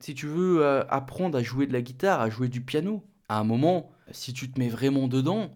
[0.00, 3.38] Si tu veux euh, apprendre à jouer de la guitare, à jouer du piano, à
[3.38, 5.50] un moment, si tu te mets vraiment dedans,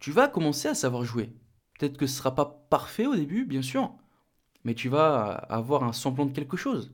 [0.00, 1.32] tu vas commencer à savoir jouer.
[1.78, 3.94] Peut-être que ce sera pas parfait au début, bien sûr,
[4.64, 6.92] mais tu vas avoir un semblant de quelque chose.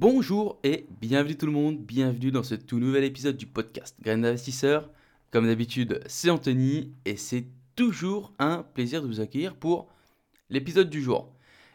[0.00, 4.16] Bonjour et bienvenue tout le monde, bienvenue dans ce tout nouvel épisode du podcast Grain
[4.16, 4.88] d'investisseur.
[5.30, 7.44] Comme d'habitude, c'est Anthony et c'est
[7.76, 9.88] toujours un plaisir de vous accueillir pour
[10.48, 11.30] l'épisode du jour.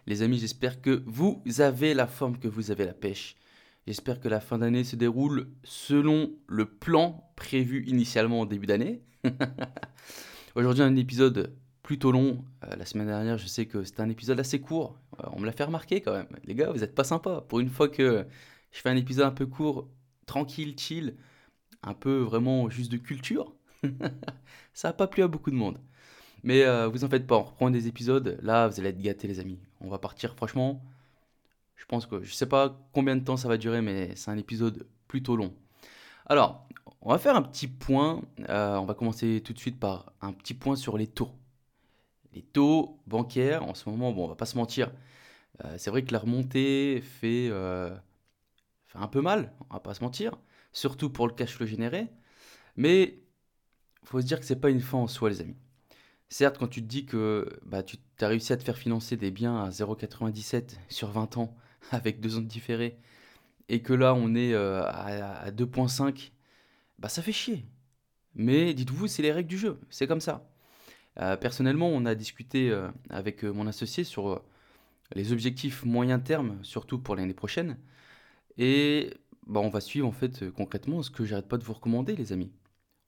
[0.07, 3.35] Les amis, j'espère que vous avez la forme, que vous avez la pêche.
[3.85, 9.03] J'espère que la fin d'année se déroule selon le plan prévu initialement au début d'année.
[10.55, 12.43] Aujourd'hui, un épisode plutôt long.
[12.63, 14.97] Euh, la semaine dernière, je sais que c'était un épisode assez court.
[15.19, 16.27] Euh, on me l'a fait remarquer quand même.
[16.43, 17.41] Les gars, vous êtes pas sympas.
[17.41, 18.25] Pour une fois que
[18.71, 19.87] je fais un épisode un peu court,
[20.25, 21.15] tranquille, chill,
[21.83, 23.53] un peu vraiment juste de culture,
[24.73, 25.77] ça n'a pas plu à beaucoup de monde.
[26.43, 28.39] Mais euh, vous en faites pas, on reprend des épisodes.
[28.41, 29.59] Là, vous allez être gâtés, les amis.
[29.79, 30.83] On va partir, franchement.
[31.75, 34.37] Je pense que je sais pas combien de temps ça va durer, mais c'est un
[34.39, 35.53] épisode plutôt long.
[36.25, 36.67] Alors,
[37.01, 38.23] on va faire un petit point.
[38.49, 41.29] on va commencer tout de suite par un petit point sur les taux
[42.35, 44.91] les taux bancaires, en ce moment, bon, on va pas se mentir,
[45.63, 47.95] euh, c'est vrai que la remontée fait, euh,
[48.87, 50.37] fait, un peu mal, on va pas se mentir,
[50.73, 52.09] surtout pour le cash flow généré,
[52.77, 53.19] mais
[54.03, 55.57] faut se dire que c'est pas une fin en soi, les amis.
[56.29, 59.31] Certes, quand tu te dis que bah, tu as réussi à te faire financer des
[59.31, 61.55] biens à 0,97 sur 20 ans
[61.91, 62.99] avec deux ans de différé,
[63.69, 66.31] et que là on est euh, à, à 2,5,
[66.99, 67.65] bah ça fait chier.
[68.35, 70.49] Mais dites-vous, c'est les règles du jeu, c'est comme ça.
[71.19, 74.41] Euh, personnellement, on a discuté euh, avec euh, mon associé sur
[75.15, 77.77] les objectifs moyen terme, surtout pour l'année prochaine.
[78.57, 79.13] Et
[79.47, 82.33] bah, on va suivre en fait concrètement ce que j'arrête pas de vous recommander, les
[82.33, 82.51] amis.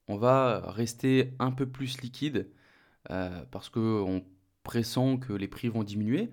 [0.08, 2.48] On va rester un peu plus liquide
[3.50, 4.24] parce qu'on
[4.62, 6.30] pressent que les prix vont diminuer.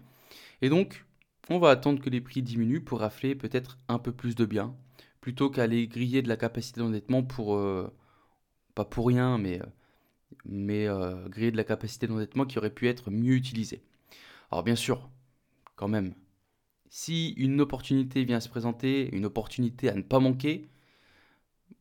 [0.62, 1.06] Et donc,
[1.50, 4.76] on va attendre que les prix diminuent pour rafler peut-être un peu plus de biens,
[5.22, 7.60] plutôt qu'aller griller de la capacité d'endettement pour,
[8.76, 9.62] pas pour rien, mais
[10.46, 13.84] mais euh, de la capacité d'endettement qui aurait pu être mieux utilisée.
[14.52, 15.10] Alors bien sûr,
[15.76, 16.14] quand même,
[16.90, 20.70] si une opportunité vient se présenter, une opportunité à ne pas manquer,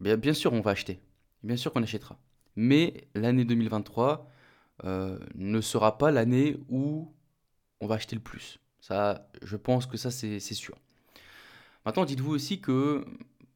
[0.00, 1.00] bien, bien sûr on va acheter,
[1.42, 2.18] bien sûr qu'on achètera.
[2.56, 4.30] Mais l'année 2023
[4.84, 7.12] euh, ne sera pas l'année où
[7.80, 8.58] on va acheter le plus.
[8.80, 10.76] Ça, je pense que ça c'est sûr.
[11.84, 13.04] Maintenant, dites-vous aussi que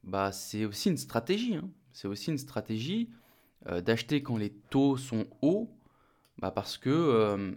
[0.04, 1.56] bah, c'est aussi une stratégie.
[1.56, 1.68] Hein.
[1.92, 3.10] C'est aussi une stratégie
[3.66, 5.68] euh, d'acheter quand les taux sont hauts,
[6.38, 7.52] bah parce que euh,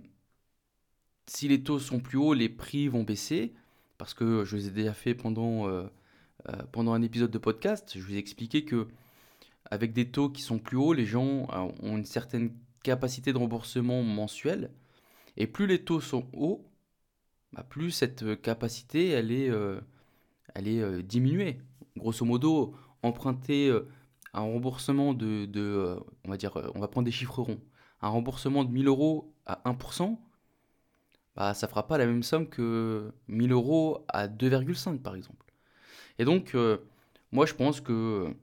[1.28, 3.54] si les taux sont plus hauts, les prix vont baisser.
[3.98, 5.84] Parce que je vous ai déjà fait pendant, euh,
[6.72, 8.88] pendant un épisode de podcast, je vous ai expliqué que
[9.70, 11.48] avec des taux qui sont plus hauts, les gens
[11.84, 12.52] ont une certaine
[12.82, 14.72] capacité de remboursement mensuel.
[15.38, 16.66] Et plus les taux sont hauts,
[17.54, 19.52] bah plus cette capacité elle est,
[20.56, 21.62] elle est diminuée.
[21.96, 22.74] Grosso modo,
[23.04, 23.72] emprunter
[24.34, 27.60] un remboursement de, euh, on va dire, euh, on va prendre des chiffres ronds,
[28.02, 30.20] un remboursement de 1000 euros à 1%,
[31.36, 35.46] bah, ça fera pas la même somme que 1000 euros à 2,5 par exemple.
[36.20, 36.78] Et donc, euh,
[37.32, 38.34] moi je pense que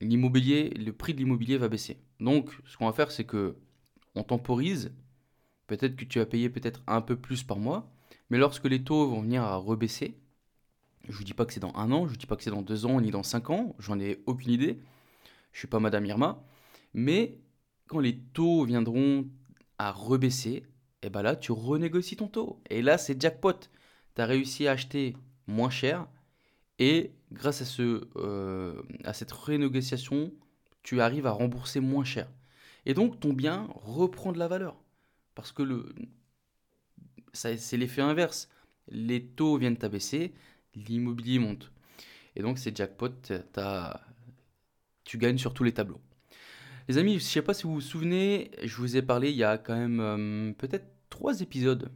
[0.00, 1.98] l'immobilier, le prix de l'immobilier va baisser.
[2.20, 3.56] Donc, ce qu'on va faire, c'est que
[4.14, 4.92] on temporise.
[5.66, 7.90] Peut-être que tu vas payer peut-être un peu plus par mois,
[8.30, 10.18] mais lorsque les taux vont venir à rebaisser,
[11.08, 12.50] je vous dis pas que c'est dans un an, je vous dis pas que c'est
[12.50, 14.78] dans deux ans ni dans cinq ans, j'en ai aucune idée
[15.52, 16.44] je suis pas Madame Irma,
[16.94, 17.38] mais
[17.86, 19.28] quand les taux viendront
[19.78, 20.64] à rebaisser,
[21.04, 22.62] et eh ben là, tu renégocies ton taux.
[22.70, 23.58] Et là, c'est jackpot.
[24.14, 25.16] Tu as réussi à acheter
[25.48, 26.06] moins cher
[26.78, 30.32] et grâce à, ce, euh, à cette renégociation,
[30.82, 32.28] tu arrives à rembourser moins cher.
[32.86, 34.76] Et donc, ton bien reprend de la valeur.
[35.34, 35.94] Parce que le,
[37.32, 38.48] c'est l'effet inverse.
[38.88, 40.34] Les taux viennent à baisser,
[40.74, 41.72] l'immobilier monte.
[42.36, 43.10] Et donc, c'est jackpot.
[43.22, 43.34] Tu
[45.12, 46.00] tu gagnes sur tous les tableaux.
[46.88, 49.36] Les amis, je ne sais pas si vous vous souvenez, je vous ai parlé il
[49.36, 51.92] y a quand même euh, peut-être trois épisodes.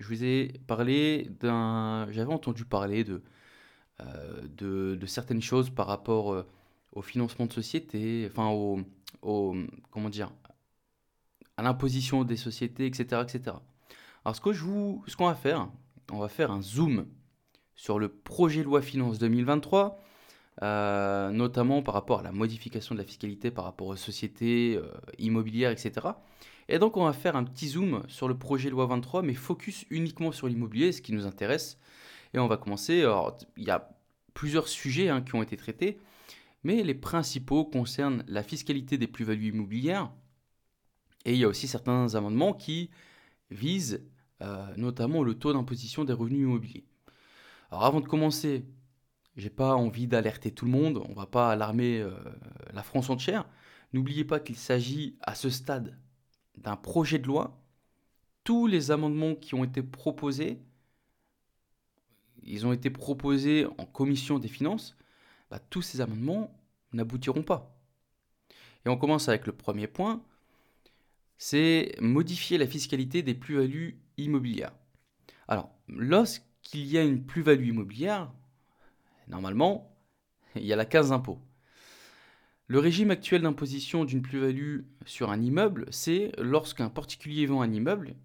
[0.00, 2.08] Je vous ai parlé d'un.
[2.10, 3.22] J'avais entendu parler de,
[4.00, 6.44] euh, de, certaines choses par rapport euh,
[6.90, 8.80] au financement de société, enfin au,
[9.22, 9.54] au
[9.92, 10.32] comment dire,
[11.56, 13.58] à l'imposition des sociétés, etc., etc.
[14.24, 14.64] Alors ce que je
[15.14, 15.68] qu'on va faire,
[16.10, 17.06] on va faire un zoom
[17.76, 20.02] sur le projet loi finance 2023
[20.62, 24.90] euh, notamment par rapport à la modification de la fiscalité par rapport aux sociétés euh,
[25.18, 26.08] immobilières, etc.
[26.68, 29.84] Et donc on va faire un petit zoom sur le projet loi 23, mais focus
[29.90, 31.78] uniquement sur l'immobilier, ce qui nous intéresse.
[32.34, 33.04] Et on va commencer,
[33.56, 33.96] il y a
[34.36, 35.98] plusieurs sujets hein, qui ont été traités,
[36.62, 40.10] Mais les principaux concernent la fiscalité des plus-values immobilières.
[41.24, 42.90] Et il y a aussi certains amendements qui
[43.50, 44.04] visent
[44.42, 46.84] euh, notamment le taux d'imposition des revenus immobiliers.
[47.70, 48.66] Alors avant de commencer,
[49.36, 52.10] j'ai pas envie d'alerter tout le monde, on va pas alarmer euh,
[52.72, 53.46] la France entière.
[53.92, 55.98] N'oubliez pas qu'il s'agit à ce stade
[56.56, 57.62] d'un projet de loi.
[58.44, 60.58] Tous les amendements qui ont été proposés,
[62.42, 64.96] ils ont été proposés en commission des finances.
[65.50, 66.58] Bah, tous ces amendements
[66.92, 67.76] n'aboutiront pas.
[68.84, 70.22] Et on commence avec le premier point,
[71.38, 74.72] c'est modifier la fiscalité des plus-values immobilières.
[75.48, 78.32] Alors, lorsqu'il y a une plus-value immobilière,
[79.28, 79.96] normalement,
[80.56, 81.38] il y a la case d'impôt.
[82.68, 88.16] Le régime actuel d'imposition d'une plus-value sur un immeuble, c'est lorsqu'un particulier vend un immeuble,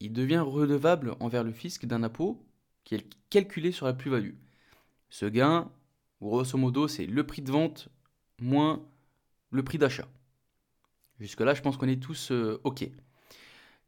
[0.00, 2.46] il devient redevable envers le fisc d'un impôt
[2.84, 4.34] qui est calculé sur la plus-value.
[5.10, 5.72] Ce gain,
[6.20, 7.88] grosso modo, c'est le prix de vente
[8.40, 8.86] moins
[9.50, 10.08] le prix d'achat.
[11.18, 12.88] Jusque-là, je pense qu'on est tous euh, OK.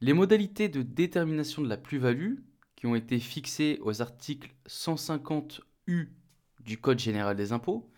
[0.00, 2.36] Les modalités de détermination de la plus-value,
[2.74, 6.08] qui ont été fixées aux articles 150U
[6.64, 7.90] du Code général des impôts,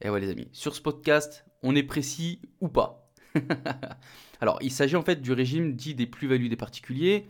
[0.00, 3.10] et voilà les amis, sur ce podcast, on est précis ou pas?
[4.40, 7.26] Alors, il s'agit en fait du régime dit des plus-values des particuliers.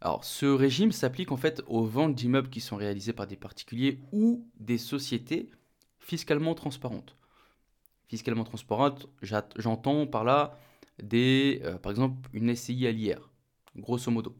[0.00, 4.00] Alors, ce régime s'applique en fait aux ventes d'immeubles qui sont réalisées par des particuliers
[4.12, 5.50] ou des sociétés
[6.00, 7.16] fiscalement transparentes.
[8.08, 9.08] Fiscalement transparentes,
[9.56, 10.58] j'entends par là
[11.02, 13.30] des, euh, par exemple, une SCI à l'IR,
[13.76, 14.36] grosso modo.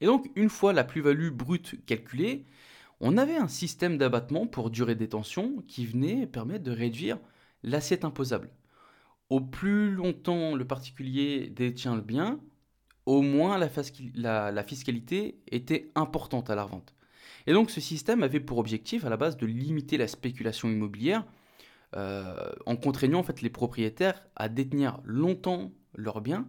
[0.00, 2.46] Et donc, une fois la plus-value brute calculée,
[3.00, 7.18] on avait un système d'abattement pour durée de détention qui venait permettre de réduire
[7.62, 8.50] l'assiette imposable.
[9.30, 12.40] Au plus longtemps le particulier détient le bien,
[13.06, 16.94] au moins la, la fiscalité était importante à la revente.
[17.46, 21.24] Et donc ce système avait pour objectif à la base de limiter la spéculation immobilière
[21.96, 26.46] euh, en contraignant en fait les propriétaires à détenir longtemps leurs biens,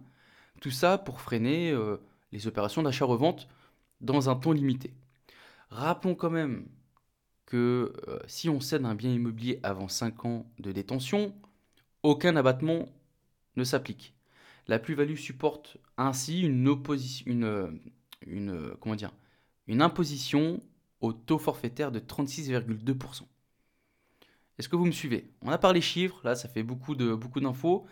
[0.60, 1.96] tout ça pour freiner euh,
[2.30, 3.48] les opérations d'achat-revente
[4.00, 4.94] dans un temps limité.
[5.72, 6.68] Rappelons quand même
[7.46, 11.34] que euh, si on cède un bien immobilier avant 5 ans de détention,
[12.02, 12.90] aucun abattement
[13.56, 14.14] ne s'applique.
[14.68, 16.64] La plus-value supporte ainsi une,
[18.96, 19.12] dire,
[19.66, 20.60] une imposition
[21.00, 23.22] au taux forfaitaire de 36,2%.
[24.58, 25.30] Est-ce que vous me suivez?
[25.40, 27.86] On a parlé chiffres, là ça fait beaucoup de beaucoup d'infos,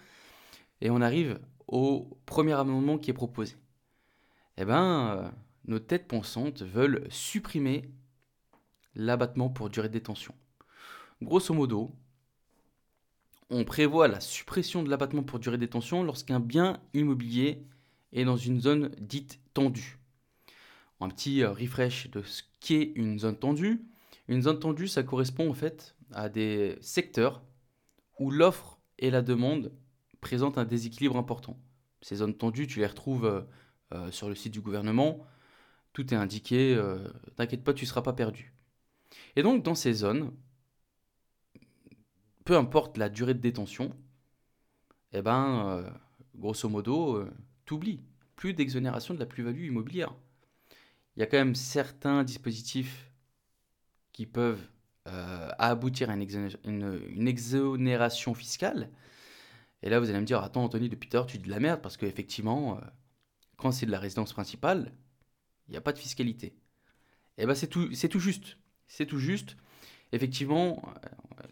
[0.82, 3.56] et on arrive au premier amendement qui est proposé.
[4.58, 5.30] Eh bien, euh,
[5.66, 7.90] nos têtes pensantes veulent supprimer
[8.94, 10.34] l'abattement pour durée de détention.
[11.22, 11.92] Grosso modo,
[13.50, 17.66] on prévoit la suppression de l'abattement pour durée de détention lorsqu'un bien immobilier
[18.12, 19.98] est dans une zone dite tendue.
[21.00, 23.82] Un petit euh, refresh de ce qu'est une zone tendue.
[24.28, 27.42] Une zone tendue, ça correspond en fait à des secteurs
[28.18, 29.72] où l'offre et la demande
[30.20, 31.58] présentent un déséquilibre important.
[32.02, 33.40] Ces zones tendues, tu les retrouves euh,
[33.92, 35.26] euh, sur le site du gouvernement.
[35.92, 36.74] Tout est indiqué.
[36.74, 38.54] Euh, t'inquiète pas, tu ne seras pas perdu.
[39.36, 40.32] Et donc, dans ces zones,
[42.44, 43.94] peu importe la durée de détention,
[45.12, 45.84] eh ben,
[46.36, 47.24] grosso modo,
[47.64, 48.00] t'oublies.
[48.36, 50.14] Plus d'exonération de la plus-value immobilière.
[51.16, 53.10] Il y a quand même certains dispositifs
[54.12, 54.66] qui peuvent
[55.08, 58.90] euh, aboutir à une, exonération fiscale.
[59.82, 61.80] Et là, vous allez me dire, attends Anthony, depuis tard, tu dis de la merde,
[61.80, 62.80] parce qu'effectivement, euh,
[63.56, 64.92] quand c'est de la résidence principale,
[65.70, 66.54] il n'y a pas de fiscalité.
[67.38, 68.58] Eh bien c'est tout, tout juste.
[68.88, 69.56] C'est tout juste.
[70.10, 70.82] Effectivement,
[71.38, 71.46] euh,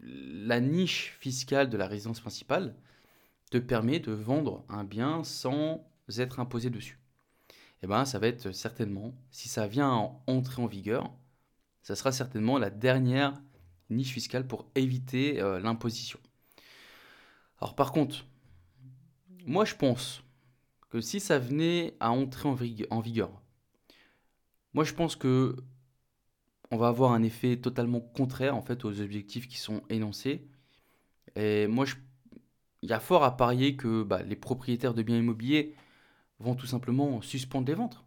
[0.00, 2.76] la niche fiscale de la résidence principale
[3.50, 7.00] te permet de vendre un bien sans être imposé dessus.
[7.82, 11.10] Eh ben ça va être certainement, si ça vient à entrer en vigueur,
[11.82, 13.34] ça sera certainement la dernière
[13.88, 16.18] niche fiscale pour éviter euh, l'imposition.
[17.60, 18.26] Alors par contre,
[19.46, 20.22] moi je pense
[20.90, 23.42] que si ça venait à entrer en, vigueur,
[24.76, 25.56] moi je pense que
[26.70, 30.46] on va avoir un effet totalement contraire en fait aux objectifs qui sont énoncés.
[31.36, 31.86] Et moi,
[32.82, 35.74] il y a fort à parier que bah, les propriétaires de biens immobiliers
[36.40, 38.04] vont tout simplement suspendre les ventes.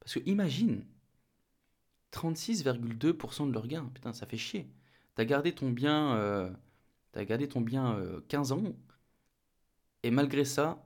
[0.00, 0.84] Parce que imagine,
[2.12, 3.90] 36,2% de leurs gains.
[3.94, 4.68] Putain, ça fait chier.
[5.14, 6.50] T'as gardé ton bien, euh,
[7.14, 8.76] as gardé ton bien 15 euh, ans,
[10.02, 10.84] et malgré ça,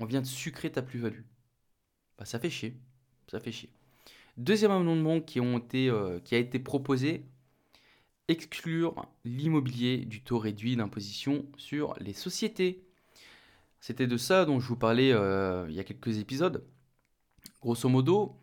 [0.00, 1.22] on vient de sucrer ta plus-value.
[2.18, 2.76] Bah, ça fait chier.
[3.30, 3.70] Ça fait chier.
[4.38, 7.24] Deuxième amendement euh, qui a été proposé,
[8.28, 12.84] exclure l'immobilier du taux réduit d'imposition sur les sociétés.
[13.80, 16.64] C'était de ça dont je vous parlais il y a quelques épisodes.
[17.60, 18.36] Grosso modo,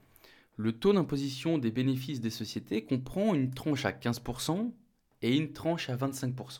[0.57, 4.73] le taux d'imposition des bénéfices des sociétés comprend une tranche à 15%
[5.21, 6.59] et une tranche à 25%.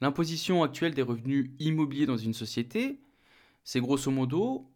[0.00, 3.00] L'imposition actuelle des revenus immobiliers dans une société,
[3.64, 4.69] c'est grosso modo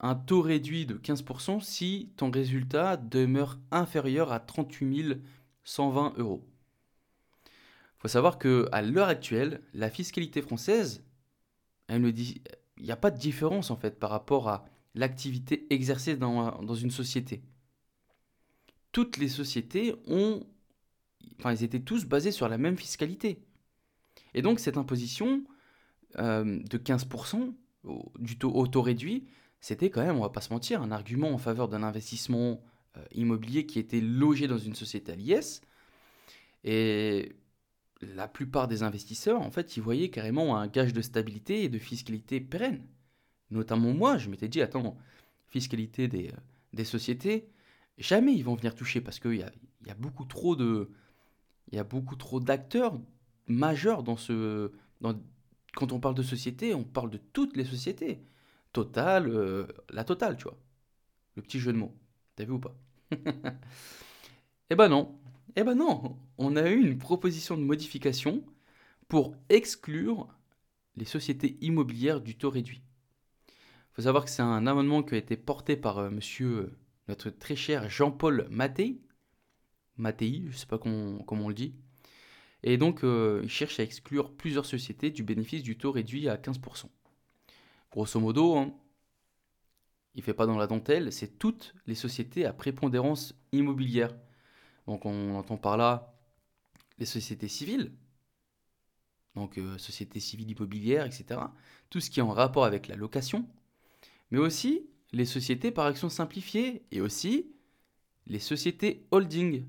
[0.00, 5.18] un taux réduit de 15% si ton résultat demeure inférieur à 38
[5.64, 6.46] 120 euros.
[7.46, 11.02] Il faut savoir qu'à l'heure actuelle, la fiscalité française,
[11.88, 12.14] il
[12.78, 17.42] n'y a pas de différence en fait par rapport à l'activité exercée dans, une société.
[18.92, 20.46] Toutes les sociétés ont,
[21.38, 23.42] enfin, ils étaient tous basés sur la même fiscalité.
[24.34, 25.44] Et donc cette imposition
[26.18, 27.54] euh, de 15%
[28.18, 29.26] du taux, au taux réduit,
[29.66, 32.62] c'était quand même, on va pas se mentir, un argument en faveur d'un investissement
[32.96, 35.60] euh, immobilier qui était logé dans une société à l'IS.
[36.62, 37.34] Et
[38.00, 41.80] la plupart des investisseurs, en fait, ils voyaient carrément un gage de stabilité et de
[41.80, 42.86] fiscalité pérenne.
[43.50, 44.96] Notamment moi, je m'étais dit, attends,
[45.48, 46.36] fiscalité des, euh,
[46.72, 47.48] des, sociétés,
[47.98, 49.50] jamais ils vont venir toucher parce qu'il y a,
[49.84, 50.92] y a beaucoup trop de...
[51.72, 53.00] Il y a beaucoup trop d'acteurs
[53.48, 54.70] majeurs dans ce...
[55.00, 55.20] Dans,
[55.74, 58.20] quand on parle de société, on parle de toutes les sociétés.
[58.78, 60.58] Euh, la totale, tu vois.
[61.36, 61.94] Le petit jeu de mots.
[62.36, 62.76] T'as vu ou pas?
[64.68, 65.16] Eh ben non.
[65.54, 66.18] Eh ben non.
[66.38, 68.44] On a eu une proposition de modification
[69.06, 70.26] pour exclure
[70.96, 72.82] les sociétés immobilières du taux réduit.
[73.48, 76.78] Il faut savoir que c'est un amendement qui a été porté par euh, monsieur, euh,
[77.08, 79.00] notre très cher Jean-Paul Mattei.
[79.98, 81.76] Mattei, je ne sais pas comment, on le dit.
[82.64, 86.90] Et donc, il cherche à exclure plusieurs sociétés du bénéfice du taux réduit à 15%.
[87.96, 88.74] Grosso modo, hein,
[90.14, 94.14] il fait pas dans la dentelle, c'est toutes les sociétés à prépondérance immobilière.
[94.86, 96.14] Donc on entend par là
[96.98, 97.90] les sociétés civiles,
[99.34, 101.40] donc euh, sociétés civiles immobilières, etc.
[101.88, 103.48] Tout ce qui est en rapport avec la location,
[104.30, 107.50] mais aussi les sociétés par action simplifiée et aussi
[108.26, 109.64] les sociétés holding.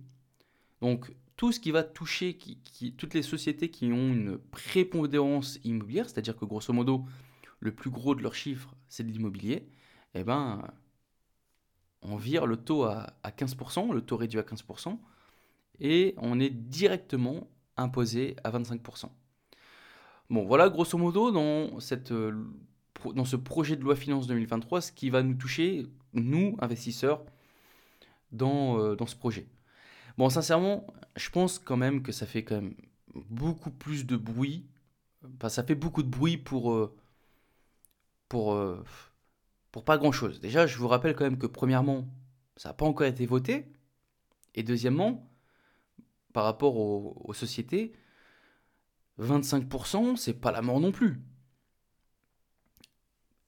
[0.81, 2.37] Donc tout ce qui va toucher,
[2.97, 7.05] toutes les sociétés qui ont une prépondérance immobilière, c'est-à-dire que grosso modo,
[7.59, 9.69] le plus gros de leurs chiffres, c'est de l'immobilier,
[10.13, 10.63] eh ben,
[12.01, 14.97] on vire le taux à, 15%, le taux réduit à 15%,
[15.79, 19.09] et on est directement imposé à 25%.
[20.29, 25.09] Bon, voilà grosso modo dans, cette, dans ce projet de loi finance 2023, ce qui
[25.09, 27.23] va nous toucher, nous, investisseurs,
[28.31, 29.47] dans, euh, dans ce projet.
[30.17, 32.75] Bon, sincèrement, je pense quand même que ça fait quand même
[33.29, 34.65] beaucoup plus de bruit.
[35.35, 36.95] Enfin, ça fait beaucoup de bruit pour, euh,
[38.29, 38.83] pour, euh,
[39.71, 40.39] pour pas grand-chose.
[40.39, 42.07] Déjà, je vous rappelle quand même que premièrement,
[42.55, 43.71] ça n'a pas encore été voté.
[44.55, 45.29] Et deuxièmement,
[46.33, 47.93] par rapport aux, sociétés,
[49.19, 51.21] 25%, c'est pas la mort non plus.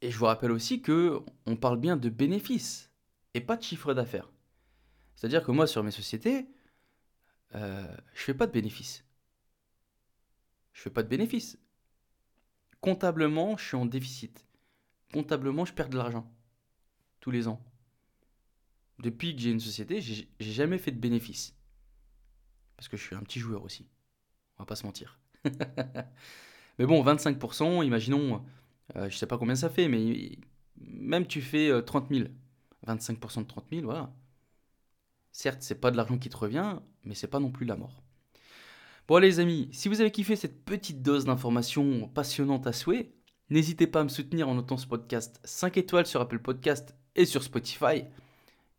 [0.01, 2.91] Et je vous rappelle aussi que on parle bien de bénéfices
[3.33, 4.31] et pas de chiffre d'affaires.
[5.15, 6.47] C'est-à-dire que moi, sur mes sociétés,
[7.55, 9.03] euh, je fais pas de bénéfices.
[10.71, 11.57] Je fais pas de bénéfices.
[12.79, 14.45] Comptablement, je suis en déficit
[15.13, 16.31] comptablement, je perds de l'argent
[17.19, 17.61] tous les ans.
[18.99, 21.55] Depuis que j'ai une société, j'ai jamais fait de bénéfice.
[22.75, 23.87] Parce que je suis un petit joueur aussi.
[24.57, 25.19] On va pas se mentir.
[26.79, 28.43] mais bon, 25%, imaginons,
[28.95, 30.37] euh, je sais pas combien ça fait, mais
[30.77, 32.29] même tu fais 30 000.
[32.87, 34.13] 25% de 30 000, voilà.
[35.31, 38.03] Certes, c'est pas de l'argent qui te revient, mais c'est pas non plus la mort.
[39.07, 43.11] Bon les amis, si vous avez kiffé cette petite dose d'informations passionnantes à souhait,
[43.51, 47.25] N'hésitez pas à me soutenir en notant ce podcast 5 étoiles sur Apple Podcast et
[47.25, 48.03] sur Spotify.
[48.03, 48.05] Il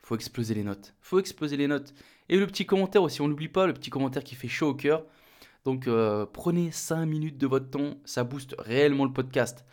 [0.00, 0.94] faut exploser les notes.
[1.00, 1.92] Faut exploser les notes.
[2.28, 4.74] Et le petit commentaire aussi, on n'oublie pas, le petit commentaire qui fait chaud au
[4.74, 5.04] cœur.
[5.64, 9.64] Donc euh, prenez 5 minutes de votre temps, ça booste réellement le podcast.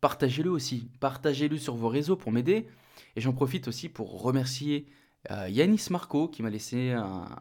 [0.00, 2.66] Partagez-le aussi, partagez-le sur vos réseaux pour m'aider.
[3.14, 4.86] Et j'en profite aussi pour remercier
[5.30, 6.92] euh, Yanis Marco qui m'a laissé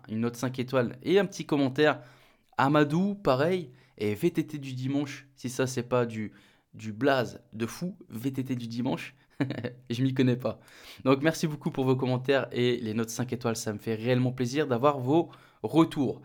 [0.09, 2.03] une note 5 étoiles et un petit commentaire.
[2.59, 3.71] Amadou, pareil.
[3.97, 6.31] Et VTT du dimanche, si ça c'est pas du
[6.73, 9.15] du blaze de fou, VTT du dimanche.
[9.89, 10.59] je m'y connais pas.
[11.05, 14.31] Donc merci beaucoup pour vos commentaires et les notes 5 étoiles, ça me fait réellement
[14.31, 15.29] plaisir d'avoir vos
[15.63, 16.21] retours.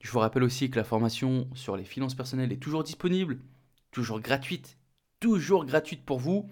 [0.00, 3.40] Je vous rappelle aussi que la formation sur les finances personnelles est toujours disponible,
[3.90, 4.78] toujours gratuite,
[5.20, 6.48] toujours gratuite pour vous.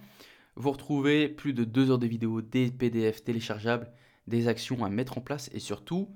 [0.56, 3.90] Vous retrouvez plus de 2 heures de vidéos, des PDF téléchargeables,
[4.26, 6.14] des actions à mettre en place et surtout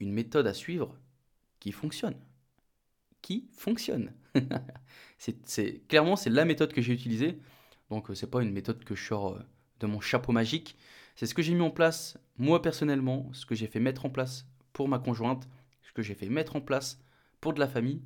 [0.00, 0.98] une méthode à suivre
[1.60, 2.16] qui fonctionne.
[3.22, 4.12] Qui fonctionne.
[5.18, 7.38] c'est clairement c'est la méthode que j'ai utilisée.
[7.90, 9.40] Donc euh, c'est pas une méthode que je sors euh,
[9.80, 10.76] de mon chapeau magique.
[11.14, 14.10] C'est ce que j'ai mis en place moi personnellement, ce que j'ai fait mettre en
[14.10, 15.48] place pour ma conjointe,
[15.82, 17.00] ce que j'ai fait mettre en place
[17.40, 18.02] pour de la famille.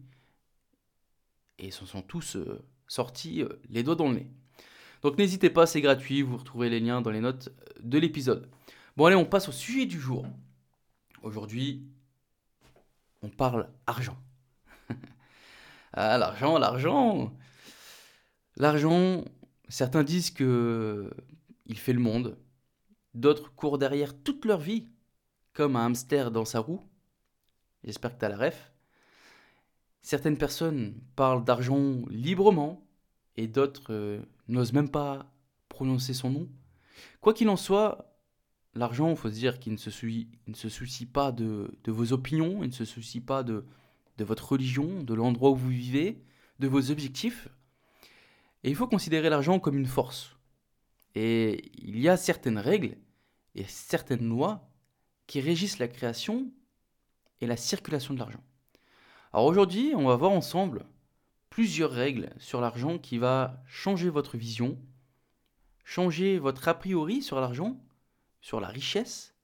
[1.59, 4.31] Et ils se sont tous euh, sortis les doigts dans le nez.
[5.03, 8.51] Donc n'hésitez pas, c'est gratuit, vous retrouvez les liens dans les notes de l'épisode.
[8.97, 10.27] Bon allez, on passe au sujet du jour.
[11.23, 11.83] Aujourd'hui,
[13.23, 14.17] on parle argent.
[15.97, 17.33] Ah, l'argent, l'argent.
[18.57, 19.25] L'argent,
[19.69, 21.11] certains disent que
[21.65, 22.39] il fait le monde.
[23.15, 24.87] D'autres courent derrière toute leur vie,
[25.55, 26.83] comme un hamster dans sa roue.
[27.83, 28.73] J'espère que tu as la ref.
[30.03, 32.87] Certaines personnes parlent d'argent librement
[33.37, 35.33] et d'autres euh, n'osent même pas
[35.71, 36.49] prononcer son nom.
[37.23, 38.19] Quoi qu'il en soit,
[38.75, 39.91] l'argent, faut se dire qu'il ne se
[40.69, 43.65] soucie pas de, vos opinions, il ne se soucie pas de,
[44.19, 46.23] de votre religion, de l'endroit où vous vivez,
[46.59, 47.49] de vos objectifs.
[48.65, 50.37] Et il faut considérer l'argent comme une force.
[51.15, 52.97] Et il y a certaines règles
[53.55, 54.69] et certaines lois
[55.27, 56.51] qui régissent la création
[57.41, 58.43] et la circulation de l'argent.
[59.33, 60.87] Alors aujourd'hui, on va voir ensemble
[61.51, 64.79] plusieurs règles sur l'argent qui va changer votre vision,
[65.85, 67.81] changer votre a priori sur l'argent,
[68.41, 69.35] sur la richesse.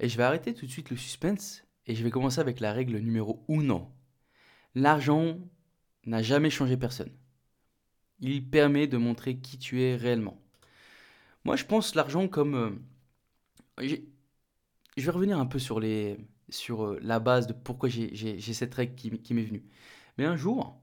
[0.00, 2.72] Et je vais arrêter tout de suite le suspense et je vais commencer avec la
[2.72, 3.88] règle numéro 1.
[4.74, 5.38] L'argent
[6.04, 7.10] n'a jamais changé personne.
[8.20, 10.40] Il permet de montrer qui tu es réellement.
[11.44, 12.54] Moi, je pense l'argent comme...
[13.80, 13.96] Euh,
[14.96, 19.34] je vais revenir un peu sur, euh, la base de pourquoi j'ai cette règle qui,
[19.34, 19.64] m'est venue.
[20.18, 20.78] Mais un jour,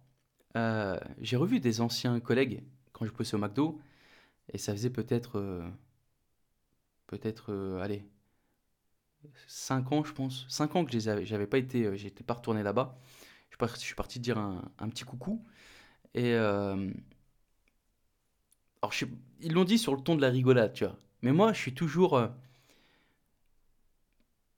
[0.57, 3.79] euh, j'ai revu des anciens collègues quand je bossais au McDo,
[4.53, 5.63] et ça faisait peut-être...
[7.07, 8.05] peut-être, allez,
[9.48, 10.46] 5 ans, je pense.
[10.50, 12.98] 5 ans que j'avais pas été, j'étais pas retourné là-bas.
[13.50, 15.46] Je, suis parti dire un, petit coucou.
[16.13, 16.36] Et
[18.86, 18.94] alors,
[19.41, 20.98] ils l'ont dit sur le ton de la rigolade, tu vois.
[21.24, 22.15] Mais moi, je suis toujours.
[22.17, 22.27] Euh,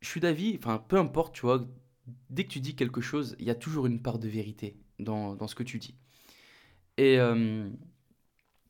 [0.02, 1.66] je suis d'avis, enfin, peu importe, tu vois,
[2.30, 5.36] dès que tu dis quelque chose, il y a toujours une part de vérité dans,
[5.36, 5.96] dans ce que tu dis.
[6.98, 7.70] Et, euh,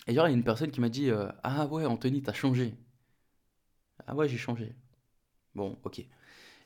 [0.08, 2.76] genre, il y a une personne qui m'a dit euh, Ah ouais, Anthony, t'as changé.
[4.08, 4.76] Ah ouais, j'ai changé.
[5.58, 5.98] Bon, ok.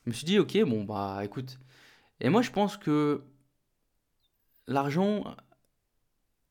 [0.05, 1.59] Je me suis dit Ok, bon, bah écoute.
[2.19, 3.23] Et moi, je pense que
[4.67, 5.35] l'argent,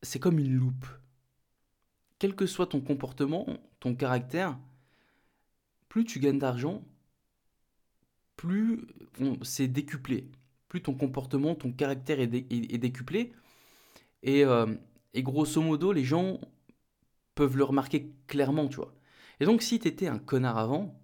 [0.03, 0.87] c'est comme une loupe
[2.21, 3.47] quel que soit ton comportement,
[3.81, 4.59] ton caractère,
[5.89, 6.85] plus tu gagnes d'argent,
[8.37, 8.87] plus
[9.43, 10.31] c'est décuplé.
[10.69, 13.33] Plus ton comportement, ton caractère est, décuplé.
[14.27, 14.77] Euh,
[15.15, 16.39] et, grosso modo, les gens
[17.35, 18.95] peuvent le remarquer clairement, tu vois.
[19.41, 21.00] Et donc, si tu étais un connard avant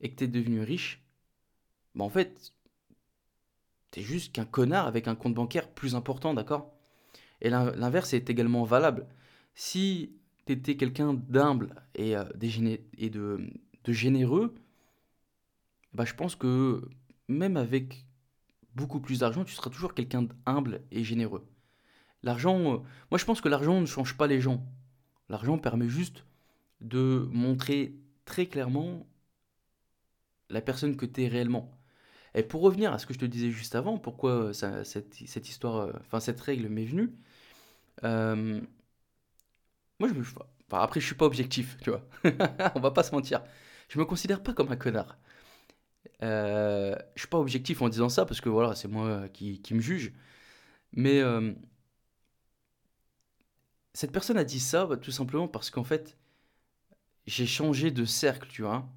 [0.00, 1.02] et que tu es devenu riche,
[1.94, 2.52] bah en fait,
[3.90, 6.72] tu es juste qu'un connard avec un compte bancaire plus important, d'accord?
[7.40, 9.06] Et l'inverse est également valable.
[9.54, 10.12] Si
[10.46, 12.24] tu quelqu'un d'humble et, euh,
[12.96, 13.50] et de,
[13.84, 14.54] de, généreux,
[15.92, 16.88] bah, je pense que
[17.28, 18.06] même avec
[18.74, 21.46] beaucoup plus d'argent, tu seras toujours quelqu'un d'humble et généreux.
[22.22, 22.78] L'argent, euh,
[23.10, 24.64] moi je pense que l'argent ne change pas les gens.
[25.28, 26.24] L'argent permet juste
[26.80, 29.06] de montrer très clairement
[30.50, 31.70] la personne que tu es réellement.
[32.34, 35.76] Et pour revenir à ce que je te disais juste avant, pourquoi ça, cette, histoire,
[35.76, 37.12] euh, enfin cette règle m'est venue,
[38.04, 38.60] euh,
[39.98, 40.24] moi, je me.
[40.72, 42.06] après, je suis pas objectif, tu vois.
[42.74, 43.42] On va pas se mentir.
[43.88, 45.18] Je me considère pas comme un connard.
[46.22, 49.80] Euh, je suis pas objectif en disant ça parce que voilà, c'est moi qui, me
[49.80, 50.12] juge.
[50.92, 51.52] Mais euh,
[53.92, 56.16] cette personne a dit ça bah, tout simplement parce qu'en fait,
[57.26, 58.88] j'ai changé de cercle, tu vois.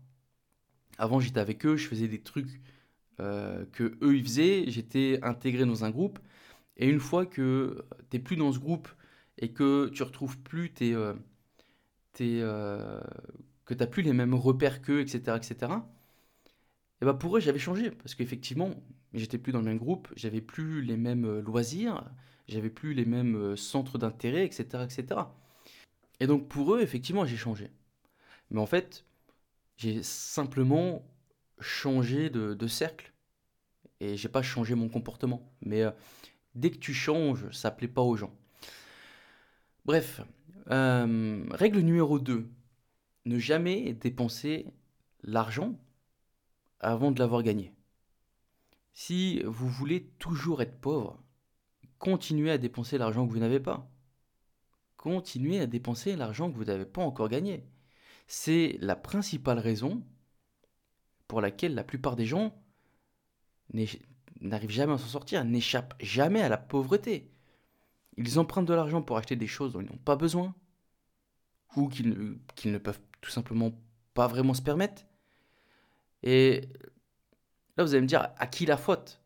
[1.01, 2.61] Avant, j'étais avec eux, je faisais des trucs
[3.19, 6.19] euh, que eux ils faisaient, j'étais intégré dans un groupe.
[6.77, 8.87] Et une fois que tu n'es plus dans ce groupe
[9.39, 11.13] et que tu retrouves plus tes, euh,
[12.21, 13.01] euh,
[13.65, 15.71] que tu n'as plus les mêmes repères qu'eux, etc., etc.,
[17.01, 18.75] et bah pour eux, j'avais changé, parce qu'effectivement,
[19.15, 22.03] j'étais plus dans le même groupe, j'avais plus les mêmes euh, loisirs,
[22.47, 25.21] j'avais plus les mêmes centres d'intérêt, etc., etc.
[26.19, 27.71] Et donc pour eux, effectivement, j'ai changé.
[28.51, 29.03] Mais en fait,
[29.81, 31.03] j'ai simplement
[31.59, 33.13] changé de, cercle,
[33.99, 35.51] et j'ai pas changé mon comportement.
[35.61, 35.83] Mais
[36.53, 38.31] dès que tu changes, ça plaît pas aux gens.
[39.85, 40.21] Bref,
[40.69, 42.47] euh, règle numéro 2.
[43.25, 44.67] Ne jamais dépenser
[45.23, 45.79] l'argent
[46.79, 47.73] avant de l'avoir gagné.
[48.93, 51.23] Si vous voulez toujours être pauvre,
[51.97, 53.89] continuez à dépenser l'argent que vous n'avez pas.
[54.97, 57.65] Continuez à dépenser l'argent que vous n'avez pas encore gagné.
[58.33, 60.01] C'est la principale raison
[61.27, 62.57] pour laquelle la plupart des gens
[64.39, 67.29] n'arrivent jamais à s'en sortir, n'échappent jamais à la pauvreté.
[68.15, 70.55] Ils empruntent de l'argent pour acheter des choses dont ils n'ont pas besoin,
[71.75, 73.73] ou qu'ils ne, peuvent tout simplement
[74.13, 75.03] pas vraiment se permettre.
[76.23, 76.61] Et
[77.75, 79.21] là, vous allez me dire, à qui la faute?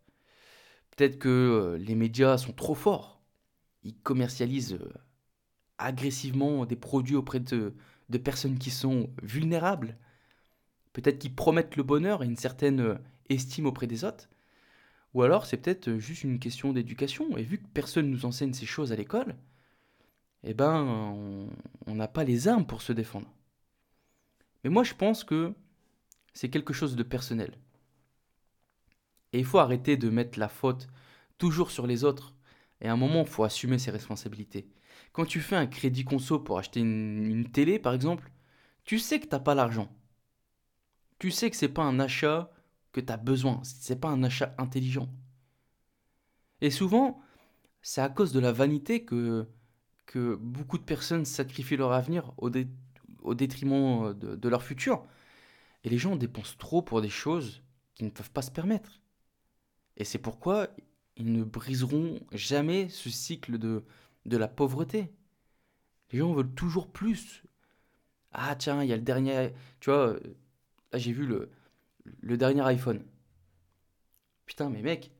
[0.97, 3.21] Peut-être que euh, les médias sont trop forts.
[3.83, 4.93] Ils commercialisent euh,
[5.77, 7.75] agressivement des produits auprès de,
[8.09, 9.97] de personnes qui sont vulnérables.
[10.93, 12.95] Peut-être qu'ils promettent le bonheur et une certaine euh,
[13.29, 14.29] estime auprès des autres.
[15.13, 17.37] Ou alors c'est peut-être juste une question d'éducation.
[17.37, 19.35] Et vu que personne nous enseigne ces choses à l'école,
[20.43, 21.49] eh ben,
[21.87, 23.33] on n'a pas les armes pour se défendre.
[24.63, 25.53] Mais moi, je pense que
[26.33, 27.57] c'est quelque chose de personnel.
[29.31, 30.87] Et il faut arrêter de mettre la faute
[31.37, 32.33] toujours sur les autres.
[32.81, 34.67] Et à un moment, il faut assumer ses responsabilités.
[35.13, 38.31] Quand tu fais un crédit conso pour acheter une, télé, par exemple,
[38.83, 39.91] tu sais que tu n'as pas l'argent.
[41.19, 42.51] Tu sais que c'est pas un achat
[42.91, 43.61] que tu as besoin.
[43.63, 45.09] C'est pas un achat intelligent.
[46.61, 47.21] Et souvent,
[47.81, 49.47] c'est à cause de la vanité que
[50.05, 52.49] que beaucoup de personnes sacrifient leur avenir au,
[53.21, 55.05] au détriment euh, de, leur futur.
[55.83, 57.63] Et les gens dépensent trop pour des choses
[57.95, 59.01] qu'ils ne peuvent pas se permettre.
[59.97, 60.69] Et c'est pourquoi
[61.17, 63.83] ils ne briseront jamais ce cycle de,
[64.25, 65.13] de la pauvreté.
[66.11, 67.43] Les gens veulent toujours plus.
[68.31, 69.53] Ah tiens, il y a le dernier...
[69.79, 70.17] Tu vois,
[70.91, 71.49] là j'ai vu le,
[72.21, 73.03] le dernier iPhone.
[74.45, 75.11] Putain, mais mec,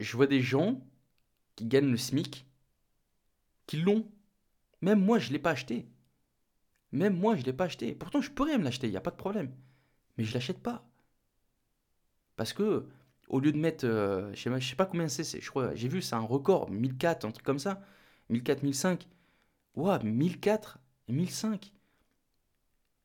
[0.00, 0.80] je vois des gens
[1.56, 2.46] qui gagnent le SMIC
[3.66, 4.06] qui l'ont.
[4.80, 5.88] Même moi, je ne l'ai pas acheté.
[6.92, 7.94] Même moi, je ne l'ai pas acheté.
[7.94, 9.54] Pourtant, je pourrais me l'acheter, il n'y a pas de problème.
[10.16, 10.88] Mais je ne l'achète pas.
[12.36, 12.88] Parce que,
[13.28, 15.40] au lieu de mettre, euh, je ne sais, pas combien c'est,
[15.74, 17.82] j'ai vu, c'est un record, 1004, un truc comme ça.
[18.30, 19.08] 1004, 1005.
[19.76, 21.72] Ouah, 1004 et 1005.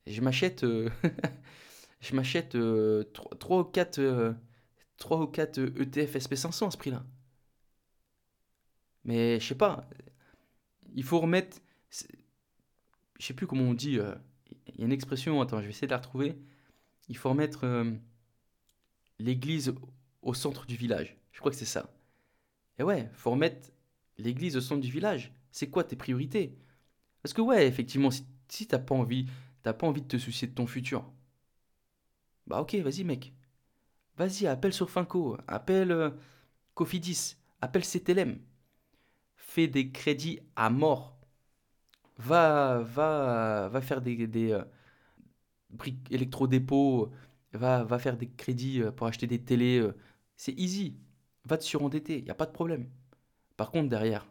[0.08, 0.90] je m'achète, euh,
[2.02, 3.04] je m'achète 3, euh,
[3.62, 4.36] ou 4,
[4.98, 7.04] 3 ou 4 ETF SP500 à ce prix-là.
[9.06, 9.88] Mais je sais pas,
[10.96, 11.58] il faut remettre.
[13.20, 14.00] Je sais plus comment on dit.
[14.00, 14.16] Euh,
[14.68, 16.36] il y a une expression, attends, je vais essayer de la retrouver.
[17.10, 17.92] Il faut remettre euh,
[19.20, 19.74] l'église
[20.24, 21.18] au centre du village.
[21.34, 21.92] Je crois que c'est ça.
[22.80, 23.72] Et ouais, faut remettre
[24.18, 25.34] l'église au centre du village.
[25.52, 26.58] C'est quoi tes priorités?
[27.24, 29.28] Parce que ouais, effectivement, si, si t'as pas envie,
[29.64, 31.06] t'as pas envie de te soucier de ton futur,
[32.48, 33.34] bah ok, vas-y mec.
[34.18, 36.12] Vas-y, appelle sur Finco, appelle euh,
[36.76, 38.40] Cofidis, appelle CTLM
[39.38, 41.18] fais des crédits à mort.
[42.18, 44.64] Va, va, va faire des, des euh,
[46.12, 47.12] électrodépôts,
[47.54, 49.86] va, va faire des crédits euh, pour acheter des télés.
[50.34, 50.38] Euh.
[50.38, 50.98] c'est easy.
[51.46, 52.90] Va te surendetter, il n'y a pas de problème.
[53.58, 54.28] Par contre, derrière,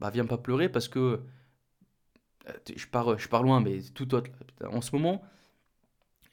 [0.00, 1.22] bah viens pas pleurer parce que
[2.76, 4.30] je pars, je pars loin, mais tout autre.
[4.68, 5.22] En ce moment,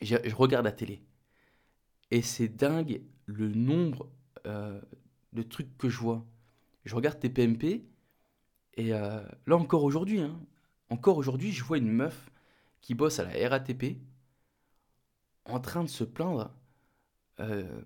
[0.02, 1.02] je, regarde la télé.
[2.12, 4.10] Et c'est dingue le nombre
[4.46, 6.26] de trucs que je vois
[6.86, 7.86] je regarde tes PMP,
[8.76, 10.40] et euh, là encore aujourd'hui, hein,
[10.90, 12.32] encore aujourd'hui, je vois une meuf
[12.82, 13.98] qui bosse à la RATP
[15.46, 16.52] en train de se plaindre.
[17.40, 17.82] Euh,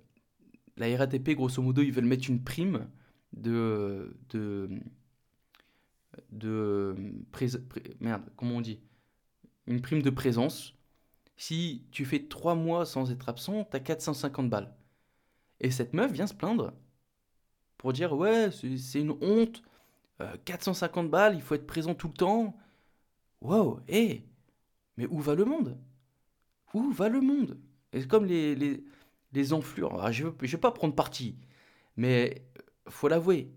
[0.78, 2.88] la RATP, grosso modo, ils veulent mettre une prime
[3.34, 4.16] de.
[4.30, 4.70] de.
[6.32, 6.96] de.
[8.00, 8.80] merde, comment on dit?
[9.68, 10.74] Une prime de présence.
[11.36, 14.74] Si tu fais 3 mois sans être absent, t'as 450 balles.
[15.60, 16.74] Et cette meuf vient se plaindre
[17.78, 19.62] pour dire ouais, c'est une honte,
[20.46, 22.58] 450 euh, balles, il faut être présent tout le temps.
[23.42, 24.26] Wow, hé,
[24.98, 25.78] mais où va le monde?
[26.74, 27.60] Où va le monde?
[27.94, 28.84] Et comme les, les,
[29.34, 31.38] les enflures, je ne vais, pas prendre parti,
[31.98, 33.52] mais euh, faut l'avouer,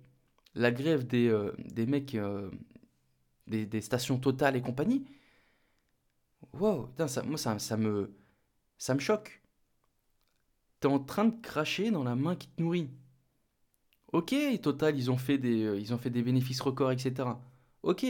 [0.55, 2.17] la grève des, euh, des mecs,
[3.47, 5.05] des, des, stations Total et compagnie,
[6.55, 8.13] wow, ça, moi ça, me,
[8.79, 9.43] ça me choque.
[10.81, 12.91] T'es en train de cracher dans la main qui te nourrit.
[14.13, 17.29] Ok, Total, ils ont fait des, euh, ils ont fait des bénéfices records, etc.
[17.83, 18.05] Ok.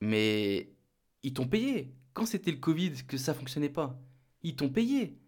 [0.00, 0.72] Mais
[1.22, 1.94] ils t'ont payé.
[2.14, 4.00] Quand c'était le Covid que ça fonctionnait pas,
[4.42, 5.18] ils t'ont payé.